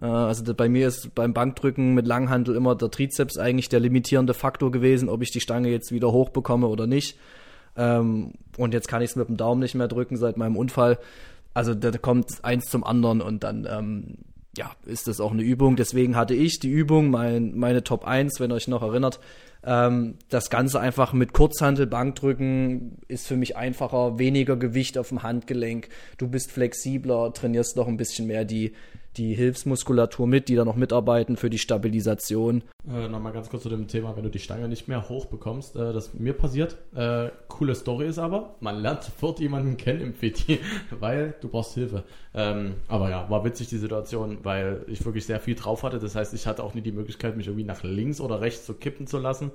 Äh, 0.00 0.06
also 0.06 0.54
bei 0.54 0.68
mir 0.68 0.88
ist 0.88 1.14
beim 1.14 1.34
Bankdrücken 1.34 1.94
mit 1.94 2.06
Langhantel 2.06 2.56
immer 2.56 2.74
der 2.74 2.90
Trizeps 2.90 3.36
eigentlich 3.36 3.68
der 3.68 3.80
limitierende 3.80 4.34
Faktor 4.34 4.70
gewesen, 4.70 5.08
ob 5.08 5.22
ich 5.22 5.30
die 5.30 5.40
Stange 5.40 5.68
jetzt 5.68 5.92
wieder 5.92 6.12
hochbekomme 6.12 6.66
oder 6.66 6.86
nicht. 6.86 7.18
Ähm, 7.78 8.32
und 8.58 8.74
jetzt 8.74 8.88
kann 8.88 9.00
ich 9.00 9.10
es 9.10 9.16
mit 9.16 9.28
dem 9.28 9.36
Daumen 9.36 9.60
nicht 9.60 9.74
mehr 9.74 9.88
drücken 9.88 10.16
seit 10.16 10.36
meinem 10.36 10.56
Unfall. 10.56 10.98
Also 11.54 11.74
da 11.74 11.90
kommt 11.92 12.44
eins 12.44 12.66
zum 12.66 12.84
anderen 12.84 13.20
und 13.22 13.44
dann 13.44 13.66
ähm, 13.70 14.18
ja, 14.56 14.72
ist 14.84 15.06
das 15.06 15.20
auch 15.20 15.32
eine 15.32 15.42
Übung. 15.42 15.76
Deswegen 15.76 16.16
hatte 16.16 16.34
ich 16.34 16.58
die 16.58 16.70
Übung, 16.70 17.10
mein, 17.10 17.56
meine 17.56 17.84
Top 17.84 18.04
1, 18.04 18.40
wenn 18.40 18.50
ihr 18.50 18.56
euch 18.56 18.68
noch 18.68 18.82
erinnert, 18.82 19.20
ähm, 19.64 20.16
das 20.28 20.50
Ganze 20.50 20.80
einfach 20.80 21.12
mit 21.12 21.32
Kurzhantel, 21.32 21.86
Bankdrücken 21.86 22.98
ist 23.08 23.26
für 23.26 23.36
mich 23.36 23.56
einfacher, 23.56 24.18
weniger 24.18 24.56
Gewicht 24.56 24.98
auf 24.98 25.08
dem 25.08 25.22
Handgelenk. 25.22 25.88
Du 26.16 26.28
bist 26.28 26.50
flexibler, 26.50 27.32
trainierst 27.32 27.76
noch 27.76 27.88
ein 27.88 27.96
bisschen 27.96 28.26
mehr 28.26 28.44
die, 28.44 28.72
die 29.16 29.34
Hilfsmuskulatur 29.34 30.26
mit, 30.26 30.48
die 30.48 30.54
da 30.54 30.64
noch 30.64 30.76
mitarbeiten 30.76 31.36
für 31.36 31.50
die 31.50 31.58
Stabilisation. 31.58 32.62
Äh, 32.88 33.08
Nochmal 33.08 33.32
ganz 33.32 33.48
kurz 33.48 33.64
zu 33.64 33.68
dem 33.68 33.88
Thema, 33.88 34.16
wenn 34.16 34.22
du 34.22 34.30
die 34.30 34.38
Stange 34.38 34.68
nicht 34.68 34.86
mehr 34.86 35.08
hoch 35.08 35.26
bekommst, 35.26 35.76
äh, 35.76 35.92
das 35.92 36.14
mir 36.14 36.34
passiert. 36.34 36.76
Äh, 36.94 37.30
coole 37.48 37.74
Story 37.74 38.06
ist 38.06 38.18
aber, 38.18 38.54
man 38.60 38.80
lernt 38.80 39.02
sofort 39.02 39.40
jemanden 39.40 39.76
kennen 39.76 40.00
im 40.00 40.12
PT, 40.12 40.60
weil 41.00 41.34
du 41.40 41.48
brauchst 41.48 41.74
Hilfe. 41.74 42.04
Ähm, 42.34 42.74
aber 42.86 43.10
ja, 43.10 43.28
war 43.28 43.44
witzig 43.44 43.68
die 43.68 43.78
Situation, 43.78 44.38
weil 44.44 44.84
ich 44.86 45.04
wirklich 45.04 45.26
sehr 45.26 45.40
viel 45.40 45.54
drauf 45.54 45.82
hatte. 45.82 45.98
Das 45.98 46.14
heißt, 46.14 46.34
ich 46.34 46.46
hatte 46.46 46.62
auch 46.62 46.74
nie 46.74 46.82
die 46.82 46.92
Möglichkeit, 46.92 47.36
mich 47.36 47.46
irgendwie 47.46 47.64
nach 47.64 47.82
links 47.82 48.20
oder 48.20 48.40
rechts 48.40 48.66
so 48.66 48.74
kippen 48.74 49.06
zu 49.06 49.18
lassen. 49.18 49.50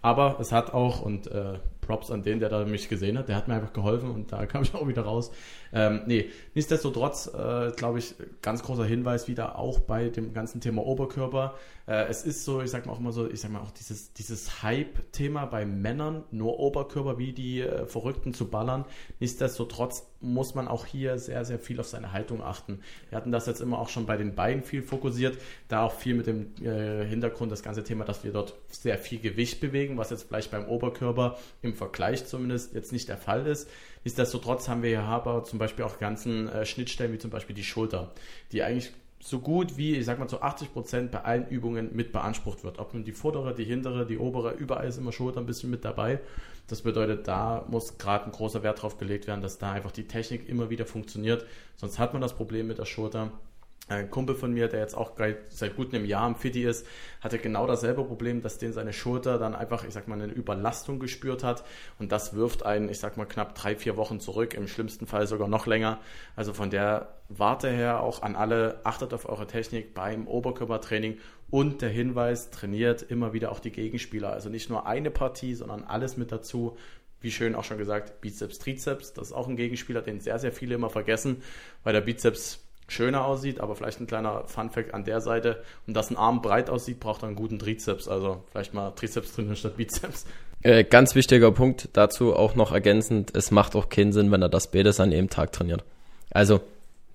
Aber 0.00 0.38
es 0.40 0.52
hat 0.52 0.72
auch, 0.72 1.02
und 1.02 1.26
äh, 1.26 1.54
Props 1.88 2.10
an 2.10 2.22
den, 2.22 2.38
der 2.38 2.50
da 2.50 2.64
mich 2.66 2.88
gesehen 2.90 3.16
hat, 3.16 3.28
der 3.28 3.36
hat 3.36 3.48
mir 3.48 3.54
einfach 3.54 3.72
geholfen 3.72 4.10
und 4.10 4.30
da 4.30 4.44
kam 4.46 4.62
ich 4.62 4.74
auch 4.74 4.86
wieder 4.86 5.02
raus. 5.02 5.32
Ähm, 5.72 6.02
nee, 6.06 6.30
nichtsdestotrotz, 6.54 7.26
äh, 7.26 7.72
glaube 7.72 7.98
ich, 7.98 8.14
ganz 8.42 8.62
großer 8.62 8.84
Hinweis 8.84 9.26
wieder 9.26 9.58
auch 9.58 9.80
bei 9.80 10.08
dem 10.08 10.32
ganzen 10.32 10.60
Thema 10.60 10.84
Oberkörper. 10.86 11.54
Äh, 11.86 12.06
es 12.08 12.24
ist 12.24 12.44
so, 12.44 12.60
ich 12.60 12.70
sag 12.70 12.86
mal 12.86 12.92
auch 12.92 13.00
immer 13.00 13.12
so, 13.12 13.28
ich 13.28 13.40
sag 13.40 13.50
mal 13.50 13.60
auch 13.60 13.70
dieses, 13.70 14.12
dieses 14.12 14.62
Hype-Thema 14.62 15.46
bei 15.46 15.64
Männern, 15.64 16.24
nur 16.30 16.58
Oberkörper 16.58 17.18
wie 17.18 17.32
die 17.32 17.62
äh, 17.62 17.86
Verrückten 17.86 18.34
zu 18.34 18.48
ballern. 18.48 18.84
Nichtsdestotrotz 19.20 20.06
muss 20.20 20.54
man 20.54 20.68
auch 20.68 20.84
hier 20.84 21.18
sehr, 21.18 21.44
sehr 21.44 21.58
viel 21.58 21.80
auf 21.80 21.86
seine 21.86 22.12
Haltung 22.12 22.42
achten. 22.42 22.80
Wir 23.08 23.16
hatten 23.16 23.32
das 23.32 23.46
jetzt 23.46 23.60
immer 23.60 23.78
auch 23.78 23.88
schon 23.88 24.04
bei 24.04 24.16
den 24.16 24.34
Beinen 24.34 24.62
viel 24.62 24.82
fokussiert, 24.82 25.38
da 25.68 25.84
auch 25.84 25.92
viel 25.92 26.14
mit 26.14 26.26
dem 26.26 26.54
äh, 26.62 27.06
Hintergrund 27.06 27.52
das 27.52 27.62
ganze 27.62 27.84
Thema, 27.84 28.04
dass 28.04 28.24
wir 28.24 28.32
dort 28.32 28.54
sehr 28.68 28.98
viel 28.98 29.20
Gewicht 29.20 29.60
bewegen, 29.60 29.96
was 29.96 30.10
jetzt 30.10 30.24
vielleicht 30.24 30.50
beim 30.50 30.66
Oberkörper 30.66 31.38
im 31.62 31.74
Vergleich 31.78 32.26
zumindest 32.26 32.74
jetzt 32.74 32.92
nicht 32.92 33.08
der 33.08 33.16
Fall 33.16 33.46
ist. 33.46 33.68
Nichtsdestotrotz 34.04 34.68
haben 34.68 34.82
wir 34.82 34.90
hier 34.90 35.02
aber 35.02 35.44
zum 35.44 35.58
Beispiel 35.58 35.84
auch 35.84 35.98
ganzen 35.98 36.48
äh, 36.48 36.66
Schnittstellen, 36.66 37.12
wie 37.12 37.18
zum 37.18 37.30
Beispiel 37.30 37.56
die 37.56 37.64
Schulter, 37.64 38.12
die 38.52 38.62
eigentlich 38.62 38.92
so 39.20 39.40
gut 39.40 39.76
wie, 39.76 39.96
ich 39.96 40.04
sag 40.04 40.18
mal, 40.18 40.28
zu 40.28 40.42
80 40.42 40.72
Prozent 40.72 41.10
bei 41.10 41.22
allen 41.22 41.48
Übungen 41.48 41.94
mit 41.94 42.12
beansprucht 42.12 42.62
wird. 42.62 42.78
Ob 42.78 42.94
nun 42.94 43.04
die 43.04 43.12
vordere, 43.12 43.54
die 43.54 43.64
hintere, 43.64 44.06
die 44.06 44.18
obere, 44.18 44.52
überall 44.52 44.86
ist 44.86 44.98
immer 44.98 45.12
Schulter 45.12 45.40
ein 45.40 45.46
bisschen 45.46 45.70
mit 45.70 45.84
dabei. 45.84 46.20
Das 46.68 46.82
bedeutet, 46.82 47.26
da 47.26 47.64
muss 47.68 47.98
gerade 47.98 48.26
ein 48.26 48.32
großer 48.32 48.62
Wert 48.62 48.82
drauf 48.82 48.98
gelegt 48.98 49.26
werden, 49.26 49.40
dass 49.40 49.58
da 49.58 49.72
einfach 49.72 49.90
die 49.90 50.06
Technik 50.06 50.48
immer 50.48 50.70
wieder 50.70 50.86
funktioniert. 50.86 51.46
Sonst 51.76 51.98
hat 51.98 52.12
man 52.12 52.22
das 52.22 52.34
Problem 52.34 52.66
mit 52.68 52.78
der 52.78 52.84
Schulter, 52.84 53.32
ein 53.88 54.10
Kumpel 54.10 54.34
von 54.34 54.52
mir, 54.52 54.68
der 54.68 54.80
jetzt 54.80 54.96
auch 54.96 55.12
seit 55.48 55.76
gut 55.76 55.94
einem 55.94 56.04
Jahr 56.04 56.28
im 56.28 56.36
Fitti 56.36 56.62
ist, 56.64 56.86
hatte 57.20 57.38
genau 57.38 57.66
dasselbe 57.66 58.04
Problem, 58.04 58.42
dass 58.42 58.58
den 58.58 58.72
seine 58.72 58.92
Schulter 58.92 59.38
dann 59.38 59.54
einfach, 59.54 59.84
ich 59.84 59.94
sag 59.94 60.08
mal, 60.08 60.20
eine 60.20 60.32
Überlastung 60.32 60.98
gespürt 60.98 61.42
hat. 61.42 61.64
Und 61.98 62.12
das 62.12 62.34
wirft 62.34 62.64
einen, 62.64 62.88
ich 62.88 62.98
sag 62.98 63.16
mal, 63.16 63.24
knapp 63.24 63.54
drei, 63.54 63.76
vier 63.76 63.96
Wochen 63.96 64.20
zurück, 64.20 64.54
im 64.54 64.68
schlimmsten 64.68 65.06
Fall 65.06 65.26
sogar 65.26 65.48
noch 65.48 65.66
länger. 65.66 65.98
Also 66.36 66.52
von 66.52 66.70
der 66.70 67.14
Warte 67.28 67.70
her 67.70 68.00
auch 68.02 68.22
an 68.22 68.36
alle, 68.36 68.80
achtet 68.84 69.12
auf 69.12 69.28
eure 69.28 69.46
Technik 69.46 69.94
beim 69.94 70.26
Oberkörpertraining 70.26 71.18
und 71.50 71.80
der 71.82 71.88
Hinweis, 71.88 72.50
trainiert 72.50 73.02
immer 73.02 73.32
wieder 73.32 73.52
auch 73.52 73.60
die 73.60 73.72
Gegenspieler. 73.72 74.32
Also 74.32 74.50
nicht 74.50 74.68
nur 74.68 74.86
eine 74.86 75.10
Partie, 75.10 75.54
sondern 75.54 75.84
alles 75.84 76.16
mit 76.16 76.30
dazu 76.30 76.76
wie 77.20 77.30
schön 77.30 77.54
auch 77.54 77.64
schon 77.64 77.78
gesagt, 77.78 78.20
Bizeps, 78.20 78.58
Trizeps, 78.58 79.12
das 79.12 79.28
ist 79.28 79.32
auch 79.32 79.48
ein 79.48 79.56
Gegenspieler, 79.56 80.02
den 80.02 80.20
sehr, 80.20 80.38
sehr 80.38 80.52
viele 80.52 80.76
immer 80.76 80.90
vergessen, 80.90 81.42
weil 81.82 81.92
der 81.92 82.00
Bizeps 82.00 82.67
schöner 82.88 83.24
aussieht, 83.24 83.60
aber 83.60 83.76
vielleicht 83.76 84.00
ein 84.00 84.06
kleiner 84.06 84.44
Fun-Fact 84.46 84.94
an 84.94 85.04
der 85.04 85.20
Seite. 85.20 85.62
Und 85.86 85.94
dass 85.94 86.10
ein 86.10 86.16
Arm 86.16 86.42
breit 86.42 86.70
aussieht, 86.70 86.98
braucht 86.98 87.22
er 87.22 87.28
einen 87.28 87.36
guten 87.36 87.58
Trizeps. 87.58 88.08
Also 88.08 88.42
vielleicht 88.50 88.74
mal 88.74 88.90
Trizeps 88.90 89.32
trainieren 89.32 89.56
statt 89.56 89.76
Bizeps. 89.76 90.24
Äh, 90.62 90.84
ganz 90.84 91.14
wichtiger 91.14 91.52
Punkt 91.52 91.90
dazu 91.92 92.34
auch 92.34 92.56
noch 92.56 92.72
ergänzend, 92.72 93.36
es 93.36 93.52
macht 93.52 93.76
auch 93.76 93.90
keinen 93.90 94.12
Sinn, 94.12 94.32
wenn 94.32 94.42
er 94.42 94.48
das 94.48 94.72
beides 94.72 94.98
an 94.98 95.12
jedem 95.12 95.30
Tag 95.30 95.52
trainiert. 95.52 95.84
Also 96.30 96.60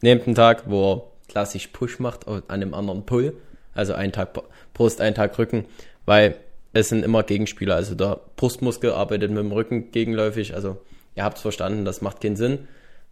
nehmt 0.02 0.28
einen 0.28 0.36
Tag, 0.36 0.64
wo 0.68 0.94
er 0.94 1.02
klassisch 1.28 1.68
Push 1.68 2.00
macht, 2.00 2.26
an 2.28 2.60
dem 2.62 2.74
anderen 2.74 3.06
Pull. 3.06 3.36
Also 3.74 3.94
einen 3.94 4.14
Tag 4.14 4.30
Brust, 4.74 5.02
einen 5.02 5.16
Tag 5.16 5.38
Rücken, 5.38 5.66
weil 6.06 6.36
es 6.72 6.90
sind 6.90 7.04
immer 7.04 7.24
Gegenspieler. 7.24 7.76
Also 7.76 7.96
der 7.96 8.20
Brustmuskel 8.38 8.92
arbeitet 8.92 9.32
mit 9.32 9.40
dem 9.40 9.52
Rücken 9.52 9.92
gegenläufig. 9.92 10.54
Also 10.56 10.78
ihr 11.16 11.24
habt 11.24 11.38
es 11.38 11.42
verstanden, 11.42 11.84
das 11.84 12.02
macht 12.02 12.22
keinen 12.22 12.36
Sinn 12.36 12.68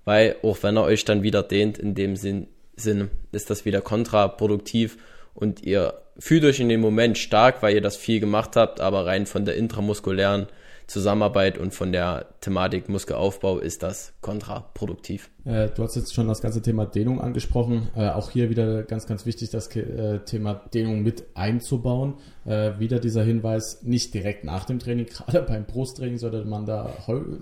weil 0.05 0.35
auch 0.43 0.61
wenn 0.63 0.77
er 0.77 0.83
euch 0.83 1.05
dann 1.05 1.23
wieder 1.23 1.43
dehnt, 1.43 1.77
in 1.77 1.95
dem 1.95 2.15
Sinn, 2.15 2.47
Sinn 2.75 3.09
ist 3.31 3.49
das 3.49 3.65
wieder 3.65 3.81
kontraproduktiv 3.81 4.97
und 5.33 5.63
ihr 5.63 6.01
fühlt 6.17 6.43
euch 6.43 6.59
in 6.59 6.69
dem 6.69 6.81
Moment 6.81 7.17
stark, 7.17 7.61
weil 7.61 7.75
ihr 7.75 7.81
das 7.81 7.97
viel 7.97 8.19
gemacht 8.19 8.55
habt, 8.55 8.79
aber 8.81 9.05
rein 9.05 9.25
von 9.25 9.45
der 9.45 9.55
intramuskulären 9.55 10.47
Zusammenarbeit 10.91 11.57
und 11.57 11.73
von 11.73 11.93
der 11.93 12.25
Thematik 12.41 12.89
Muskelaufbau 12.89 13.59
ist 13.59 13.81
das 13.81 14.13
kontraproduktiv. 14.19 15.29
Äh, 15.45 15.69
du 15.69 15.83
hast 15.83 15.95
jetzt 15.95 16.13
schon 16.13 16.27
das 16.27 16.41
ganze 16.41 16.61
Thema 16.61 16.85
Dehnung 16.85 17.21
angesprochen. 17.21 17.87
Äh, 17.95 18.09
auch 18.09 18.29
hier 18.29 18.49
wieder 18.49 18.83
ganz, 18.83 19.07
ganz 19.07 19.25
wichtig, 19.25 19.49
das 19.51 19.73
äh, 19.75 20.19
Thema 20.19 20.55
Dehnung 20.73 21.01
mit 21.01 21.23
einzubauen. 21.33 22.15
Äh, 22.45 22.77
wieder 22.79 22.99
dieser 22.99 23.23
Hinweis, 23.23 23.83
nicht 23.83 24.13
direkt 24.13 24.43
nach 24.43 24.65
dem 24.65 24.79
Training, 24.79 25.05
gerade 25.27 25.41
beim 25.43 25.65
Brusttraining 25.65 26.17
sollte 26.17 26.43
man 26.43 26.65
da 26.65 26.93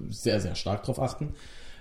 sehr, 0.09 0.39
sehr 0.39 0.53
stark 0.53 0.83
drauf 0.83 1.01
achten. 1.01 1.33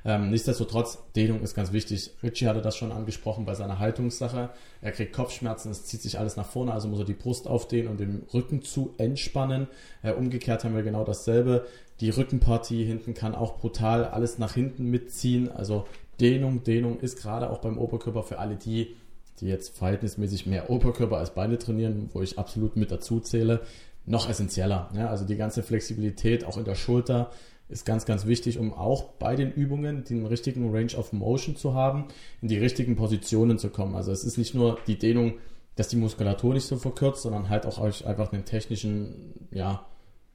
Ähm, 0.09 0.31
nichtsdestotrotz, 0.31 1.01
Dehnung 1.16 1.42
ist 1.42 1.55
ganz 1.55 1.71
wichtig. 1.71 2.12
Richie 2.23 2.47
hatte 2.47 2.62
das 2.62 2.79
schon 2.79 2.92
angesprochen 2.92 3.44
bei 3.44 3.55
seiner 3.55 3.79
Haltungssache. 3.79 4.49
Er 4.81 4.92
kriegt 4.92 5.12
Kopfschmerzen, 5.12 5.71
es 5.71 5.85
zieht 5.85 6.01
sich 6.01 6.18
alles 6.18 6.38
nach 6.38 6.47
vorne, 6.47 6.73
also 6.73 6.88
muss 6.88 7.01
er 7.01 7.05
die 7.05 7.12
Brust 7.12 7.47
aufdehnen 7.47 7.90
und 7.90 8.01
den 8.01 8.23
Rücken 8.33 8.62
zu 8.62 8.94
entspannen. 8.97 9.68
Äh, 10.03 10.12
umgekehrt 10.12 10.64
haben 10.64 10.75
wir 10.75 10.83
genau 10.83 11.05
dasselbe. 11.05 11.66
Die 12.01 12.09
Rückenpartie 12.09 12.87
hinten 12.87 13.12
kann 13.12 13.35
auch 13.35 13.59
brutal 13.59 14.07
alles 14.07 14.38
nach 14.38 14.55
hinten 14.55 14.90
mitziehen. 14.90 15.53
Also 15.53 15.85
Dehnung, 16.21 16.64
Dehnung 16.64 17.01
ist 17.01 17.21
gerade 17.21 17.51
auch 17.51 17.59
beim 17.59 17.77
Oberkörper 17.77 18.23
für 18.23 18.38
alle 18.38 18.57
die, 18.57 18.97
die 19.40 19.47
jetzt 19.49 19.77
verhältnismäßig 19.77 20.47
mehr 20.47 20.71
Oberkörper 20.71 21.18
als 21.18 21.35
Beine 21.35 21.59
trainieren, 21.59 22.09
wo 22.14 22.23
ich 22.23 22.38
absolut 22.38 22.77
mit 22.77 22.90
dazu 22.90 23.21
zähle, 23.21 23.61
noch 24.07 24.31
essentieller. 24.31 24.88
Ja, 24.94 25.11
also 25.11 25.27
die 25.27 25.37
ganze 25.37 25.62
Flexibilität 25.62 26.47
auch 26.47 26.57
in 26.57 26.64
der 26.64 26.77
Schulter, 26.77 27.31
ist 27.68 27.85
ganz, 27.85 28.07
ganz 28.07 28.26
wichtig, 28.26 28.59
um 28.59 28.72
auch 28.72 29.04
bei 29.18 29.37
den 29.37 29.52
Übungen 29.52 30.04
den 30.04 30.24
richtigen 30.26 30.74
Range 30.74 30.94
of 30.96 31.12
Motion 31.12 31.57
zu 31.57 31.74
haben, 31.74 32.09
in 32.40 32.48
die 32.48 32.59
richtigen 32.59 32.96
Positionen 32.96 33.59
zu 33.59 33.68
kommen. 33.70 33.94
Also 33.94 34.11
es 34.11 34.24
ist 34.24 34.38
nicht 34.38 34.54
nur 34.54 34.78
die 34.87 34.98
Dehnung, 34.98 35.35
dass 35.76 35.88
die 35.88 35.96
Muskulatur 35.96 36.54
nicht 36.54 36.66
so 36.66 36.76
verkürzt, 36.76 37.22
sondern 37.22 37.48
halt 37.48 37.66
auch 37.66 37.78
euch 37.78 38.07
einfach 38.07 38.33
einen 38.33 38.44
technischen, 38.44 39.48
ja, 39.50 39.87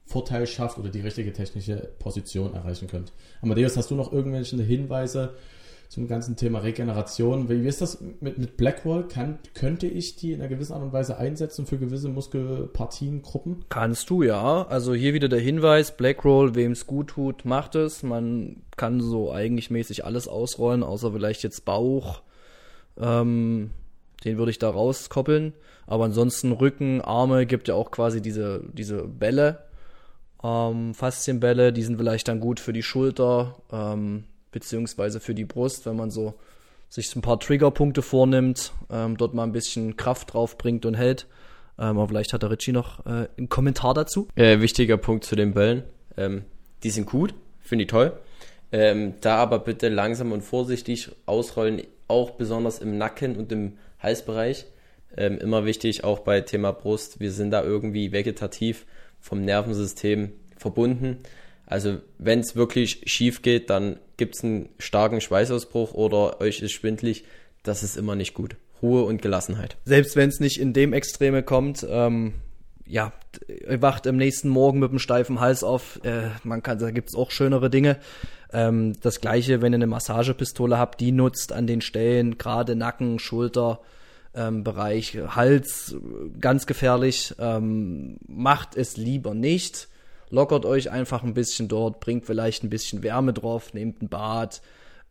Vorteil 0.06 0.46
schafft 0.48 0.78
oder 0.78 0.90
die 0.90 1.00
richtige 1.00 1.32
technische 1.32 1.90
Position 1.98 2.54
erreichen 2.54 2.88
könnt. 2.88 3.14
Amadeus, 3.42 3.78
hast 3.78 3.90
du 3.90 3.96
noch 3.96 4.12
irgendwelche 4.12 4.62
Hinweise, 4.62 5.34
zum 5.94 6.08
ganzen 6.08 6.36
Thema 6.36 6.60
Regeneration. 6.60 7.50
Wie 7.50 7.68
ist 7.68 7.82
das 7.82 8.02
mit, 8.20 8.40
mit 8.40 8.58
Blackwall? 8.58 9.08
Kann, 9.08 9.38
könnte 9.54 9.86
ich 9.86 10.16
die 10.16 10.34
in 10.34 10.42
einer 10.42 10.50
gewissen 10.50 10.74
Art 10.74 10.82
und 10.82 10.92
Weise 10.92 11.18
einsetzen 11.18 11.68
für 11.68 11.78
gewisse 11.78 12.10
Muskelpartien, 12.10 13.22
Gruppen? 13.22 13.64
Kannst 13.70 14.10
du, 14.10 14.24
ja. 14.24 14.66
Also 14.68 14.96
hier 14.96 15.14
wieder 15.14 15.30
der 15.30 15.40
Hinweis, 15.40 15.96
Blackroll, 15.96 16.56
wem 16.56 16.72
es 16.72 16.88
gut 16.88 17.10
tut, 17.10 17.46
macht 17.46 17.76
es. 17.76 18.02
Man 18.02 18.64
kann 18.76 19.02
so 19.02 19.32
eigentlich 19.32 19.70
mäßig 19.70 20.04
alles 20.04 20.28
ausrollen, 20.28 20.82
außer 20.82 21.12
vielleicht 21.12 21.44
jetzt 21.44 21.64
Bauch. 21.64 22.24
Ähm, 22.98 23.70
den 24.24 24.38
würde 24.40 24.50
ich 24.50 24.60
da 24.60 24.72
rauskoppeln. 24.72 25.54
Aber 25.86 26.06
ansonsten 26.06 26.54
Rücken, 26.54 27.02
Arme 27.02 27.46
gibt 27.46 27.68
ja 27.68 27.76
auch 27.76 27.92
quasi 27.92 28.20
diese, 28.20 28.64
diese 28.74 29.04
Bälle, 29.04 29.60
ähm, 30.44 30.96
Faszienbälle, 30.96 31.72
die 31.72 31.84
sind 31.84 31.98
vielleicht 31.98 32.28
dann 32.28 32.40
gut 32.40 32.60
für 32.60 32.74
die 32.74 32.84
Schulter. 32.84 33.58
Ähm, 33.72 34.24
beziehungsweise 34.54 35.20
für 35.20 35.36
die 35.36 35.44
Brust, 35.44 35.86
wenn 35.86 35.98
man 35.98 36.10
so 36.10 36.36
sich 36.88 37.14
ein 37.16 37.22
paar 37.22 37.40
Triggerpunkte 37.40 38.02
vornimmt, 38.02 38.72
ähm, 38.90 39.18
dort 39.18 39.34
mal 39.34 39.44
ein 39.44 39.52
bisschen 39.52 39.98
Kraft 39.98 40.34
drauf 40.34 40.58
bringt 40.58 40.86
und 40.86 40.94
hält. 40.94 41.28
Ähm, 41.78 41.98
aber 41.98 42.08
vielleicht 42.08 42.34
hat 42.34 42.44
der 42.44 42.52
Richie 42.52 42.72
noch 42.72 43.06
äh, 43.06 43.28
einen 43.38 43.50
Kommentar 43.50 43.94
dazu. 43.94 44.28
Äh, 44.36 44.62
wichtiger 44.62 44.98
Punkt 44.98 45.26
zu 45.26 45.36
den 45.36 45.54
Bällen. 45.54 45.84
Ähm, 46.16 46.44
die 46.84 46.92
sind 46.92 47.08
gut, 47.08 47.34
finde 47.62 47.84
ich 47.84 47.90
toll. 47.90 48.14
Ähm, 48.72 49.16
da 49.22 49.38
aber 49.38 49.60
bitte 49.60 49.90
langsam 49.90 50.32
und 50.32 50.42
vorsichtig 50.42 51.12
ausrollen, 51.26 51.82
auch 52.08 52.32
besonders 52.32 52.80
im 52.80 52.98
Nacken 52.98 53.36
und 53.38 53.52
im 53.52 53.78
Halsbereich. 54.00 54.68
Ähm, 55.18 55.38
immer 55.40 55.66
wichtig, 55.66 56.04
auch 56.04 56.20
bei 56.20 56.42
Thema 56.42 56.72
Brust. 56.72 57.20
Wir 57.20 57.32
sind 57.32 57.52
da 57.52 57.64
irgendwie 57.64 58.12
vegetativ 58.12 58.86
vom 59.20 59.42
Nervensystem 59.42 60.32
verbunden. 60.58 61.20
Also 61.66 61.98
wenn 62.18 62.40
es 62.40 62.56
wirklich 62.56 63.02
schief 63.06 63.42
geht, 63.42 63.70
dann 63.70 63.98
gibt 64.18 64.36
es 64.36 64.44
einen 64.44 64.70
starken 64.80 65.22
Schweißausbruch 65.22 65.94
oder 65.94 66.42
euch 66.42 66.62
ist 66.62 66.74
schwindlig. 66.74 67.24
Das 67.64 67.84
ist 67.84 67.98
immer 67.98 68.16
nicht 68.16 68.34
gut. 68.34 68.56
Ruhe 68.82 69.04
und 69.04 69.22
Gelassenheit. 69.22 69.78
Selbst 69.86 70.16
wenn 70.16 70.30
es 70.30 70.40
nicht 70.40 70.60
in 70.60 70.74
dem 70.74 70.92
Extreme 70.92 71.42
kommt, 71.42 71.86
ähm, 71.90 72.34
ja, 72.86 73.14
ihr 73.48 73.82
wacht 73.82 74.06
am 74.08 74.18
nächsten 74.18 74.50
Morgen 74.50 74.80
mit 74.80 74.90
einem 74.90 75.00
steifen 75.00 75.40
Hals 75.40 75.64
auf. 75.64 76.02
Äh, 76.04 76.30
man 76.44 76.62
kann, 76.62 76.80
da 76.80 76.92
gibt's 76.92 77.16
auch 77.16 77.32
schönere 77.32 77.70
Dinge. 77.70 77.98
Ähm, 78.52 78.94
das 79.02 79.22
gleiche, 79.22 79.62
wenn 79.62 79.74
ihr 79.74 79.78
eine 79.78 79.88
Massagepistole 79.88 80.78
habt, 80.78 81.00
die 81.00 81.14
nutzt 81.14 81.54
an 81.54 81.66
den 81.66 81.80
Stellen, 81.80 82.38
gerade 82.38 82.76
Nacken, 82.76 83.20
Schulter, 83.20 83.80
ähm, 84.36 84.66
Bereich, 84.66 85.18
Hals, 85.30 85.96
ganz 86.42 86.68
gefährlich. 86.68 87.34
Ähm, 87.40 88.18
macht 88.28 88.76
es 88.76 88.98
lieber 88.98 89.34
nicht 89.34 89.88
lockert 90.30 90.66
euch 90.66 90.92
einfach 90.92 91.24
ein 91.24 91.34
bisschen 91.34 91.68
dort, 91.68 92.00
bringt 92.00 92.26
vielleicht 92.26 92.64
ein 92.64 92.70
bisschen 92.70 93.04
Wärme 93.04 93.34
drauf, 93.34 93.74
nehmt 93.74 94.02
ein 94.02 94.10
Bad. 94.10 94.62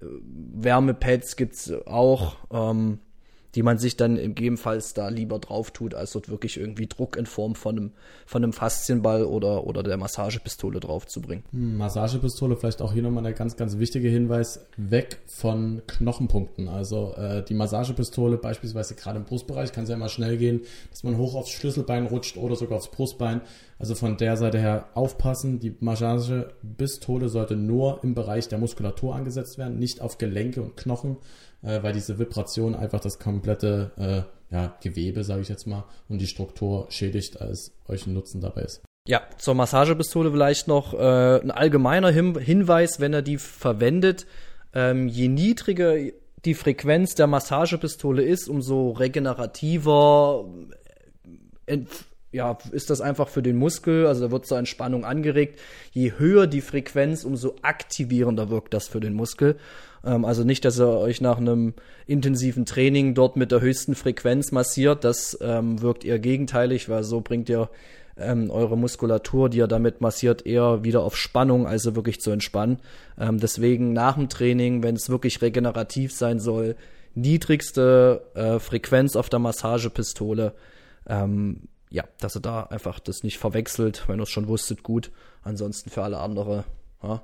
Äh, 0.01 0.07
Wärmepads 0.55 1.37
gibt's 1.37 1.72
auch. 1.87 2.37
Ähm, 2.51 2.98
die 3.55 3.62
man 3.62 3.79
sich 3.79 3.97
dann 3.97 4.17
gegebenenfalls 4.17 4.95
da 4.95 5.09
lieber 5.09 5.38
drauf 5.38 5.71
tut, 5.71 5.95
als 5.95 6.12
dort 6.12 6.29
wirklich 6.29 6.59
irgendwie 6.59 6.87
Druck 6.87 7.17
in 7.17 7.27
Form 7.27 7.55
von 7.55 7.77
einem, 7.77 7.93
von 8.25 8.43
einem 8.43 8.53
Faszienball 8.53 9.25
oder, 9.25 9.67
oder 9.67 9.83
der 9.83 9.97
Massagepistole 9.99 10.81
drauf 10.81 11.07
zu 11.07 11.21
bringen. 11.21 11.45
Hm, 11.53 11.77
Massagepistole, 11.77 12.57
vielleicht 12.57 12.81
auch 12.81 12.93
hier 12.93 13.03
nochmal 13.03 13.23
der 13.23 13.35
ganz, 13.35 13.57
ganz 13.57 13.79
wichtige 13.79 14.09
Hinweis, 14.09 14.67
weg 14.77 15.19
von 15.27 15.83
Knochenpunkten. 15.87 16.69
Also 16.69 17.15
äh, 17.17 17.45
die 17.45 17.55
Massagepistole 17.55 18.38
beispielsweise 18.38 18.95
gerade 18.95 19.19
im 19.19 19.25
Brustbereich 19.25 19.73
kann 19.73 19.85
es 19.85 19.91
ja 19.91 19.97
immer 19.97 20.09
schnell 20.09 20.38
gehen, 20.38 20.62
dass 20.91 21.03
man 21.03 21.19
hoch 21.19 21.35
aufs 21.35 21.51
Schlüsselbein 21.51 22.07
rutscht 22.07 22.38
oder 22.38 22.57
sogar 22.57 22.79
aufs 22.79 22.91
Brustbein. 22.91 23.43
Also 23.79 23.95
von 23.95 24.17
der 24.17 24.37
Seite 24.37 24.61
her 24.61 24.88
aufpassen, 24.95 25.59
die 25.59 25.75
Massagepistole 25.81 27.29
sollte 27.29 27.57
nur 27.57 28.03
im 28.05 28.15
Bereich 28.15 28.49
der 28.49 28.59
Muskulatur 28.59 29.15
angesetzt 29.15 29.59
werden, 29.59 29.79
nicht 29.79 30.01
auf 30.01 30.19
Gelenke 30.19 30.62
und 30.62 30.77
Knochen 30.77 31.17
äh, 31.62 31.83
weil 31.83 31.92
diese 31.92 32.18
Vibration 32.18 32.75
einfach 32.75 33.01
das 33.01 33.18
komplette 33.18 33.92
äh, 33.96 34.55
ja, 34.55 34.77
Gewebe, 34.83 35.25
sage 35.25 35.42
ich 35.42 35.48
jetzt 35.48 35.66
mal, 35.66 35.85
und 36.09 36.20
die 36.20 36.27
Struktur 36.27 36.87
schädigt, 36.90 37.40
als 37.40 37.72
euch 37.88 38.07
ein 38.07 38.14
Nutzen 38.14 38.40
dabei 38.40 38.62
ist. 38.62 38.83
Ja, 39.09 39.22
zur 39.38 39.55
Massagepistole 39.55 40.31
vielleicht 40.31 40.68
noch 40.68 40.94
äh, 40.94 41.40
ein 41.40 41.51
allgemeiner 41.51 42.11
Hin 42.11 42.38
Hinweis, 42.38 43.01
wenn 43.01 43.12
er 43.12 43.22
die 43.22 43.38
verwendet. 43.38 44.27
Ähm, 44.75 45.09
je 45.09 45.29
niedriger 45.29 45.96
die 46.44 46.55
Frequenz 46.55 47.14
der 47.14 47.27
Massagepistole 47.27 48.22
ist, 48.22 48.48
umso 48.48 48.90
regenerativer 48.90 50.44
äh, 51.66 51.79
ja, 52.33 52.57
ist 52.73 52.90
das 52.90 53.01
einfach 53.01 53.29
für 53.29 53.42
den 53.42 53.57
Muskel, 53.57 54.07
also 54.07 54.27
da 54.27 54.31
wird 54.33 54.47
zur 54.47 54.59
Entspannung 54.59 55.05
angeregt. 55.05 55.61
Je 55.92 56.12
höher 56.16 56.47
die 56.47 56.62
Frequenz, 56.62 57.25
umso 57.25 57.55
aktivierender 57.61 58.49
wirkt 58.49 58.73
das 58.73 58.88
für 58.88 59.01
den 59.01 59.12
Muskel. 59.12 59.57
Ähm, 60.05 60.25
also 60.25 60.42
nicht, 60.42 60.64
dass 60.64 60.81
ihr 60.81 60.88
euch 60.88 61.21
nach 61.21 61.37
einem 61.37 61.75
intensiven 62.07 62.64
Training 62.64 63.14
dort 63.14 63.37
mit 63.37 63.53
der 63.53 63.61
höchsten 63.61 63.95
Frequenz 63.95 64.51
massiert. 64.51 65.05
Das 65.05 65.38
ähm, 65.42 65.83
wirkt 65.83 66.05
eher 66.05 66.18
gegenteilig, 66.18 66.88
weil 66.88 67.05
so 67.05 67.21
bringt 67.21 67.51
ihr 67.51 67.68
ähm, 68.16 68.51
eure 68.51 68.77
Muskulatur, 68.79 69.51
die 69.51 69.59
ihr 69.59 69.66
damit 69.66 70.01
massiert, 70.01 70.47
eher 70.47 70.85
wieder 70.85 71.03
auf 71.03 71.16
Spannung, 71.16 71.66
also 71.66 71.95
wirklich 71.97 72.21
zu 72.21 72.31
entspannen. 72.31 72.79
Ähm, 73.18 73.38
deswegen 73.38 73.92
nach 73.92 74.14
dem 74.14 74.31
Training, 74.31 74.83
wenn 74.83 74.97
es 74.97 75.11
wirklich 75.11 75.42
regenerativ 75.42 76.12
sein 76.12 76.40
soll, 76.40 76.77
niedrigste 77.14 78.23
äh, 78.35 78.59
Frequenz 78.59 79.16
auf 79.16 79.29
der 79.29 79.38
Massagepistole. 79.38 80.55
Ähm, 81.07 81.68
ja, 81.92 82.05
dass 82.18 82.37
ihr 82.37 82.40
da 82.40 82.64
einfach 82.64 82.98
das 82.98 83.22
nicht 83.22 83.38
verwechselt, 83.38 84.09
wenn 84.09 84.18
ihr 84.18 84.24
es 84.24 84.31
schon 84.31 84.48
wusstet, 84.48 84.83
gut. 84.83 85.12
Ansonsten 85.42 85.90
für 85.90 86.02
alle 86.02 86.18
andere, 86.18 86.64
ja, 87.02 87.22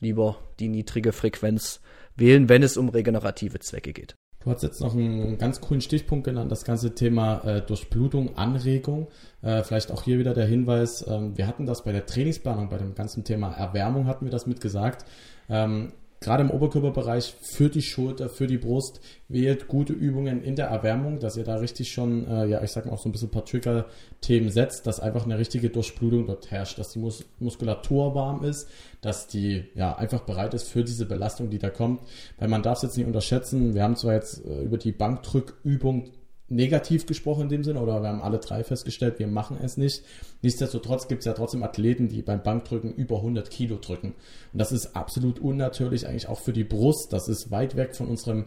lieber 0.00 0.36
die 0.58 0.68
niedrige 0.68 1.12
Frequenz 1.12 1.80
wählen, 2.16 2.48
wenn 2.48 2.62
es 2.62 2.76
um 2.76 2.88
regenerative 2.88 3.60
Zwecke 3.60 3.92
geht. 3.92 4.16
Du 4.42 4.50
hast 4.50 4.62
jetzt 4.62 4.80
noch 4.80 4.94
einen 4.94 5.36
ganz 5.36 5.60
coolen 5.60 5.82
Stichpunkt 5.82 6.24
genannt, 6.24 6.50
das 6.50 6.64
ganze 6.64 6.94
Thema 6.94 7.40
äh, 7.44 7.60
Durchblutung, 7.60 8.36
Anregung. 8.36 9.08
Äh, 9.42 9.62
vielleicht 9.62 9.92
auch 9.92 10.02
hier 10.02 10.18
wieder 10.18 10.32
der 10.32 10.46
Hinweis, 10.46 11.06
ähm, 11.06 11.36
wir 11.36 11.46
hatten 11.46 11.66
das 11.66 11.84
bei 11.84 11.92
der 11.92 12.06
Trainingsplanung, 12.06 12.70
bei 12.70 12.78
dem 12.78 12.94
ganzen 12.94 13.22
Thema 13.22 13.52
Erwärmung 13.52 14.06
hatten 14.06 14.24
wir 14.24 14.32
das 14.32 14.46
mitgesagt. 14.46 15.04
Ähm, 15.50 15.92
gerade 16.20 16.42
im 16.42 16.50
Oberkörperbereich 16.50 17.34
für 17.40 17.70
die 17.70 17.80
Schulter, 17.80 18.28
für 18.28 18.46
die 18.46 18.58
Brust, 18.58 19.00
wählt 19.28 19.68
gute 19.68 19.94
Übungen 19.94 20.42
in 20.42 20.54
der 20.54 20.66
Erwärmung, 20.66 21.18
dass 21.18 21.36
ihr 21.36 21.44
da 21.44 21.56
richtig 21.56 21.92
schon, 21.92 22.26
äh, 22.28 22.46
ja, 22.46 22.62
ich 22.62 22.70
sag 22.70 22.84
mal 22.84 22.92
auch 22.92 22.98
so 22.98 23.08
ein 23.08 23.12
bisschen 23.12 23.30
paar 23.30 23.46
Trigger-Themen 23.46 24.50
setzt, 24.50 24.86
dass 24.86 25.00
einfach 25.00 25.24
eine 25.24 25.38
richtige 25.38 25.70
Durchblutung 25.70 26.26
dort 26.26 26.50
herrscht, 26.50 26.78
dass 26.78 26.92
die 26.92 26.98
Mus 26.98 27.24
Muskulatur 27.38 28.14
warm 28.14 28.44
ist, 28.44 28.68
dass 29.00 29.28
die, 29.28 29.64
ja, 29.74 29.96
einfach 29.96 30.20
bereit 30.20 30.52
ist 30.52 30.68
für 30.68 30.84
diese 30.84 31.06
Belastung, 31.06 31.48
die 31.48 31.58
da 31.58 31.70
kommt. 31.70 32.02
Weil 32.38 32.48
man 32.48 32.62
darf 32.62 32.78
es 32.78 32.82
jetzt 32.82 32.96
nicht 32.98 33.06
unterschätzen, 33.06 33.74
wir 33.74 33.82
haben 33.82 33.96
zwar 33.96 34.12
jetzt 34.12 34.44
äh, 34.44 34.62
über 34.62 34.76
die 34.76 34.92
Bankdrückübung 34.92 36.10
negativ 36.50 37.06
gesprochen 37.06 37.42
in 37.42 37.48
dem 37.48 37.64
Sinne, 37.64 37.80
oder 37.80 38.02
wir 38.02 38.08
haben 38.08 38.22
alle 38.22 38.38
drei 38.38 38.64
festgestellt, 38.64 39.18
wir 39.18 39.28
machen 39.28 39.56
es 39.62 39.76
nicht. 39.76 40.02
Nichtsdestotrotz 40.42 41.08
gibt 41.08 41.20
es 41.20 41.26
ja 41.26 41.32
trotzdem 41.32 41.62
Athleten, 41.62 42.08
die 42.08 42.22
beim 42.22 42.42
Bankdrücken 42.42 42.92
über 42.92 43.16
100 43.16 43.50
Kilo 43.50 43.76
drücken. 43.76 44.14
Und 44.52 44.58
das 44.58 44.72
ist 44.72 44.96
absolut 44.96 45.38
unnatürlich, 45.38 46.06
eigentlich 46.06 46.28
auch 46.28 46.40
für 46.40 46.52
die 46.52 46.64
Brust. 46.64 47.12
Das 47.12 47.28
ist 47.28 47.50
weit 47.50 47.76
weg 47.76 47.94
von 47.94 48.08
unserem 48.08 48.46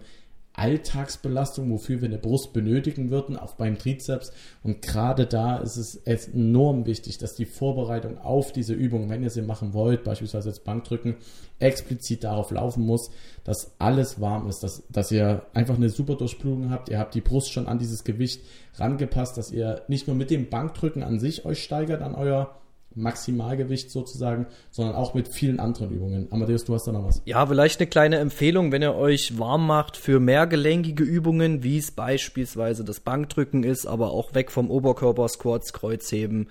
Alltagsbelastung, 0.56 1.72
wofür 1.72 2.02
wir 2.02 2.08
eine 2.08 2.20
Brust 2.20 2.54
benötigen 2.54 3.10
würden, 3.10 3.38
auf 3.38 3.58
beim 3.58 3.78
Trizeps. 3.78 4.32
Und 4.62 4.82
gerade 4.84 5.26
da 5.26 5.58
ist 5.58 5.78
es 5.78 6.28
enorm 6.28 6.86
wichtig, 6.86 7.18
dass 7.18 7.36
die 7.36 7.46
Vorbereitung 7.46 8.20
auf 8.20 8.52
diese 8.52 8.74
Übung, 8.74 9.10
wenn 9.10 9.24
ihr 9.24 9.32
sie 9.32 9.42
machen 9.42 9.74
wollt, 9.74 10.04
beispielsweise 10.04 10.50
jetzt 10.50 10.64
Bankdrücken, 10.64 11.16
explizit 11.60 12.24
darauf 12.24 12.52
laufen 12.52 12.86
muss, 12.86 13.10
dass 13.44 13.74
alles 13.80 14.22
warm 14.22 14.48
ist, 14.48 14.64
dass, 14.64 14.84
dass 14.90 15.12
ihr 15.12 15.44
einfach 15.54 15.76
eine 15.76 15.90
super 15.90 16.16
Durchblutung 16.16 16.70
habt. 16.70 16.90
Ihr 16.90 17.00
habt 17.00 17.16
die 17.16 17.22
Brust 17.22 17.52
schon 17.52 17.68
an 17.68 17.80
dieses 17.80 18.04
Gewicht 18.04 18.42
rangepasst, 18.76 19.38
dass 19.38 19.52
ihr 19.52 19.82
nicht 19.88 20.08
nur 20.08 20.16
mit 20.16 20.30
dem 20.30 20.50
Bankdrücken 20.50 21.02
an 21.02 21.20
sich 21.20 21.46
euch 21.46 21.64
steigert, 21.64 22.02
an 22.02 22.14
euer 22.14 22.56
Maximalgewicht 22.96 23.92
sozusagen, 23.92 24.48
sondern 24.72 24.96
auch 24.96 25.14
mit 25.14 25.28
vielen 25.28 25.60
anderen 25.60 25.92
Übungen. 25.92 26.28
Amadeus, 26.32 26.64
du 26.66 26.74
hast 26.74 26.88
da 26.88 26.92
noch 26.92 27.06
was. 27.06 27.22
Ja, 27.26 27.46
vielleicht 27.46 27.80
eine 27.80 27.88
kleine 27.88 28.18
Empfehlung, 28.18 28.72
wenn 28.72 28.82
ihr 28.82 28.96
euch 28.96 29.38
warm 29.38 29.68
macht 29.68 29.98
für 29.98 30.20
mehrgelenkige 30.20 31.04
Übungen, 31.04 31.64
wie 31.64 31.78
es 31.78 31.92
beispielsweise 31.92 32.84
das 32.84 33.00
Bankdrücken 33.00 33.64
ist, 33.64 33.86
aber 33.86 34.12
auch 34.12 34.34
weg 34.34 34.52
vom 34.52 34.70
Oberkörper, 34.70 35.28
Squats, 35.28 35.74
Kreuzheben, 35.74 36.50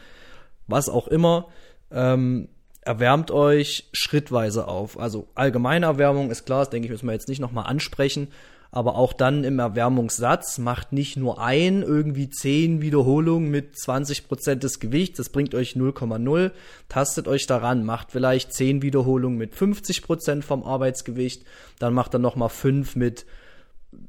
was 0.67 0.89
auch 0.89 1.09
immer. 1.09 1.49
Ähm, 1.91 2.49
erwärmt 2.81 3.31
euch 3.31 3.89
schrittweise 3.93 4.67
auf. 4.67 4.99
Also 4.99 5.29
allgemeine 5.35 5.87
Erwärmung 5.87 6.31
ist 6.31 6.45
klar, 6.45 6.61
das 6.61 6.71
denke 6.71 6.87
ich, 6.87 6.91
müssen 6.91 7.07
wir 7.07 7.13
jetzt 7.13 7.29
nicht 7.29 7.41
nochmal 7.41 7.67
ansprechen 7.67 8.29
aber 8.75 8.97
auch 8.97 9.13
dann 9.13 9.45
im 9.45 9.59
Erwärmungssatz 9.59 10.57
macht 10.57 10.93
nicht 10.93 11.19
nur 11.19 11.39
ein 11.39 11.83
irgendwie 11.83 12.31
zehn 12.31 12.81
Wiederholungen 12.81 13.51
mit 13.51 13.79
20 13.79 14.27
Prozent 14.27 14.63
des 14.63 14.81
Gewichts, 14.81 15.19
das 15.19 15.29
bringt 15.29 15.55
euch 15.55 15.75
0,0, 15.75 16.53
tastet 16.89 17.29
euch 17.29 17.47
daran, 17.47 17.85
macht 17.85 18.13
vielleicht 18.13 18.55
zehn 18.55 18.81
Wiederholungen 18.81 19.37
mit 19.37 19.55
50 19.55 20.01
Prozent 20.01 20.43
vom 20.43 20.65
Arbeitsgewicht, 20.65 21.45
dann 21.79 21.93
macht 21.93 22.15
er 22.15 22.19
nochmal 22.19 22.49
fünf 22.49 22.97
mit 22.97 23.27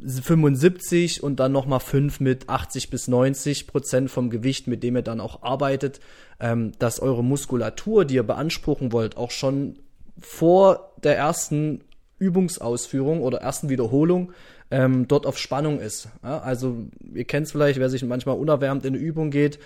75 0.02 1.21
und 1.21 1.41
dann 1.41 1.52
nochmal 1.52 1.82
fünf 1.82 2.21
mit 2.21 2.47
80 2.47 2.89
bis 2.89 3.10
90 3.10 3.67
Prozent 3.67 4.10
vom 4.10 4.30
Gewicht, 4.30 4.67
mit 4.67 4.82
dem 4.82 4.95
ihr 4.95 5.02
dann 5.02 5.19
auch 5.19 5.43
arbeitet, 5.43 5.99
ähm, 6.39 6.71
dass 6.80 7.02
eure 7.02 7.21
Muskulatur, 7.21 8.06
die 8.06 8.15
ihr 8.15 8.23
beanspruchen 8.23 8.93
wollt, 8.93 9.17
auch 9.17 9.32
schon 9.32 9.80
vor 10.17 10.93
der 11.04 11.17
ersten 11.17 11.82
Übungsausführung 12.17 13.21
oder 13.21 13.39
ersten 13.39 13.67
Wiederholung 13.67 14.32
ähm, 14.73 15.07
dort 15.07 15.27
auf 15.27 15.38
Spannung 15.38 15.79
ist. 15.79 16.09
Ja, 16.23 16.39
also 16.39 16.88
ihr 17.13 17.25
kennt 17.25 17.45
es 17.45 17.51
vielleicht, 17.51 17.79
wer 17.79 17.89
sich 17.89 18.03
manchmal 18.03 18.38
unerwärmt 18.38 18.86
in 18.86 18.95
eine 18.95 19.03
Übung 19.03 19.29
geht, 19.29 19.59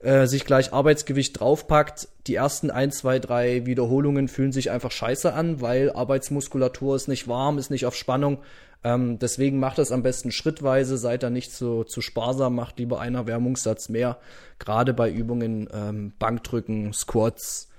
äh, 0.00 0.26
sich 0.26 0.44
gleich 0.44 0.74
Arbeitsgewicht 0.74 1.40
draufpackt. 1.40 2.08
Die 2.26 2.34
ersten 2.34 2.70
ein, 2.70 2.92
zwei, 2.92 3.18
drei 3.18 3.64
Wiederholungen 3.64 4.28
fühlen 4.28 4.52
sich 4.52 4.70
einfach 4.70 4.90
scheiße 4.90 5.32
an, 5.32 5.62
weil 5.62 5.90
Arbeitsmuskulatur 5.90 6.94
ist 6.94 7.08
nicht 7.08 7.26
warm, 7.26 7.56
ist 7.56 7.70
nicht 7.70 7.86
auf 7.86 7.96
Spannung. 7.96 8.38
Ähm, 8.84 9.18
deswegen 9.18 9.58
macht 9.58 9.78
das 9.78 9.92
am 9.92 10.02
besten 10.02 10.30
schrittweise, 10.30 10.98
seid 10.98 11.22
da 11.22 11.30
nicht 11.30 11.50
so 11.50 11.82
zu 11.82 12.02
sparsam, 12.02 12.54
macht 12.54 12.78
lieber 12.78 13.00
einen 13.00 13.16
Erwärmungssatz 13.16 13.88
mehr. 13.88 14.18
Gerade 14.58 14.92
bei 14.92 15.10
Übungen 15.10 15.70
ähm, 15.72 16.12
Bankdrücken, 16.18 16.92
Squats, 16.92 17.70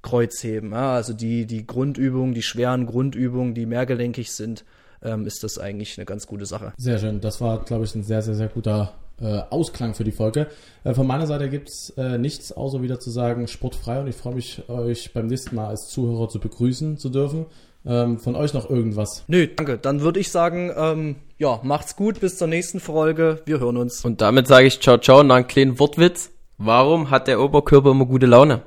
Kreuzheben. 0.00 0.72
Ja, 0.72 0.94
also 0.94 1.12
die, 1.12 1.44
die 1.44 1.66
Grundübungen, 1.66 2.32
die 2.32 2.42
schweren 2.42 2.86
Grundübungen, 2.86 3.52
die 3.52 3.66
mehrgelenkig 3.66 4.32
sind, 4.32 4.64
ähm, 5.04 5.26
ist 5.26 5.44
das 5.44 5.58
eigentlich 5.58 5.98
eine 5.98 6.04
ganz 6.04 6.26
gute 6.26 6.46
Sache. 6.46 6.72
Sehr 6.76 6.98
schön. 6.98 7.20
Das 7.20 7.40
war, 7.40 7.64
glaube 7.64 7.84
ich, 7.84 7.94
ein 7.94 8.02
sehr, 8.02 8.22
sehr, 8.22 8.34
sehr 8.34 8.48
guter 8.48 8.94
äh, 9.20 9.42
Ausklang 9.50 9.94
für 9.94 10.04
die 10.04 10.12
Folge. 10.12 10.48
Äh, 10.82 10.94
von 10.94 11.06
meiner 11.06 11.26
Seite 11.26 11.48
gibt 11.48 11.68
es 11.68 11.90
äh, 11.96 12.18
nichts, 12.18 12.52
außer 12.52 12.82
wieder 12.82 12.98
zu 12.98 13.10
sagen, 13.10 13.46
sportfrei 13.46 14.00
und 14.00 14.08
ich 14.08 14.16
freue 14.16 14.34
mich, 14.34 14.68
euch 14.68 15.12
beim 15.12 15.26
nächsten 15.26 15.54
Mal 15.54 15.68
als 15.68 15.88
Zuhörer 15.88 16.28
zu 16.28 16.40
begrüßen 16.40 16.98
zu 16.98 17.10
dürfen. 17.10 17.46
Ähm, 17.86 18.18
von 18.18 18.34
euch 18.34 18.54
noch 18.54 18.70
irgendwas? 18.70 19.24
Nö, 19.26 19.46
danke. 19.46 19.76
Dann 19.78 20.00
würde 20.00 20.18
ich 20.18 20.30
sagen, 20.30 20.72
ähm, 20.74 21.16
ja, 21.36 21.60
macht's 21.62 21.96
gut, 21.96 22.20
bis 22.20 22.38
zur 22.38 22.48
nächsten 22.48 22.80
Folge. 22.80 23.42
Wir 23.44 23.60
hören 23.60 23.76
uns. 23.76 24.04
Und 24.04 24.20
damit 24.20 24.46
sage 24.46 24.66
ich 24.66 24.80
ciao, 24.80 24.98
ciao 24.98 25.20
und 25.20 25.30
einen 25.30 25.46
kleinen 25.46 25.78
Wortwitz. 25.78 26.30
Warum 26.56 27.10
hat 27.10 27.28
der 27.28 27.40
Oberkörper 27.40 27.90
immer 27.90 28.06
gute 28.06 28.26
Laune? 28.26 28.62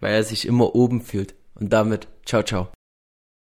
Weil 0.00 0.14
er 0.14 0.22
sich 0.22 0.46
immer 0.46 0.74
oben 0.74 1.00
fühlt. 1.00 1.34
Und 1.54 1.72
damit 1.72 2.06
ciao, 2.24 2.42
ciao. 2.42 2.68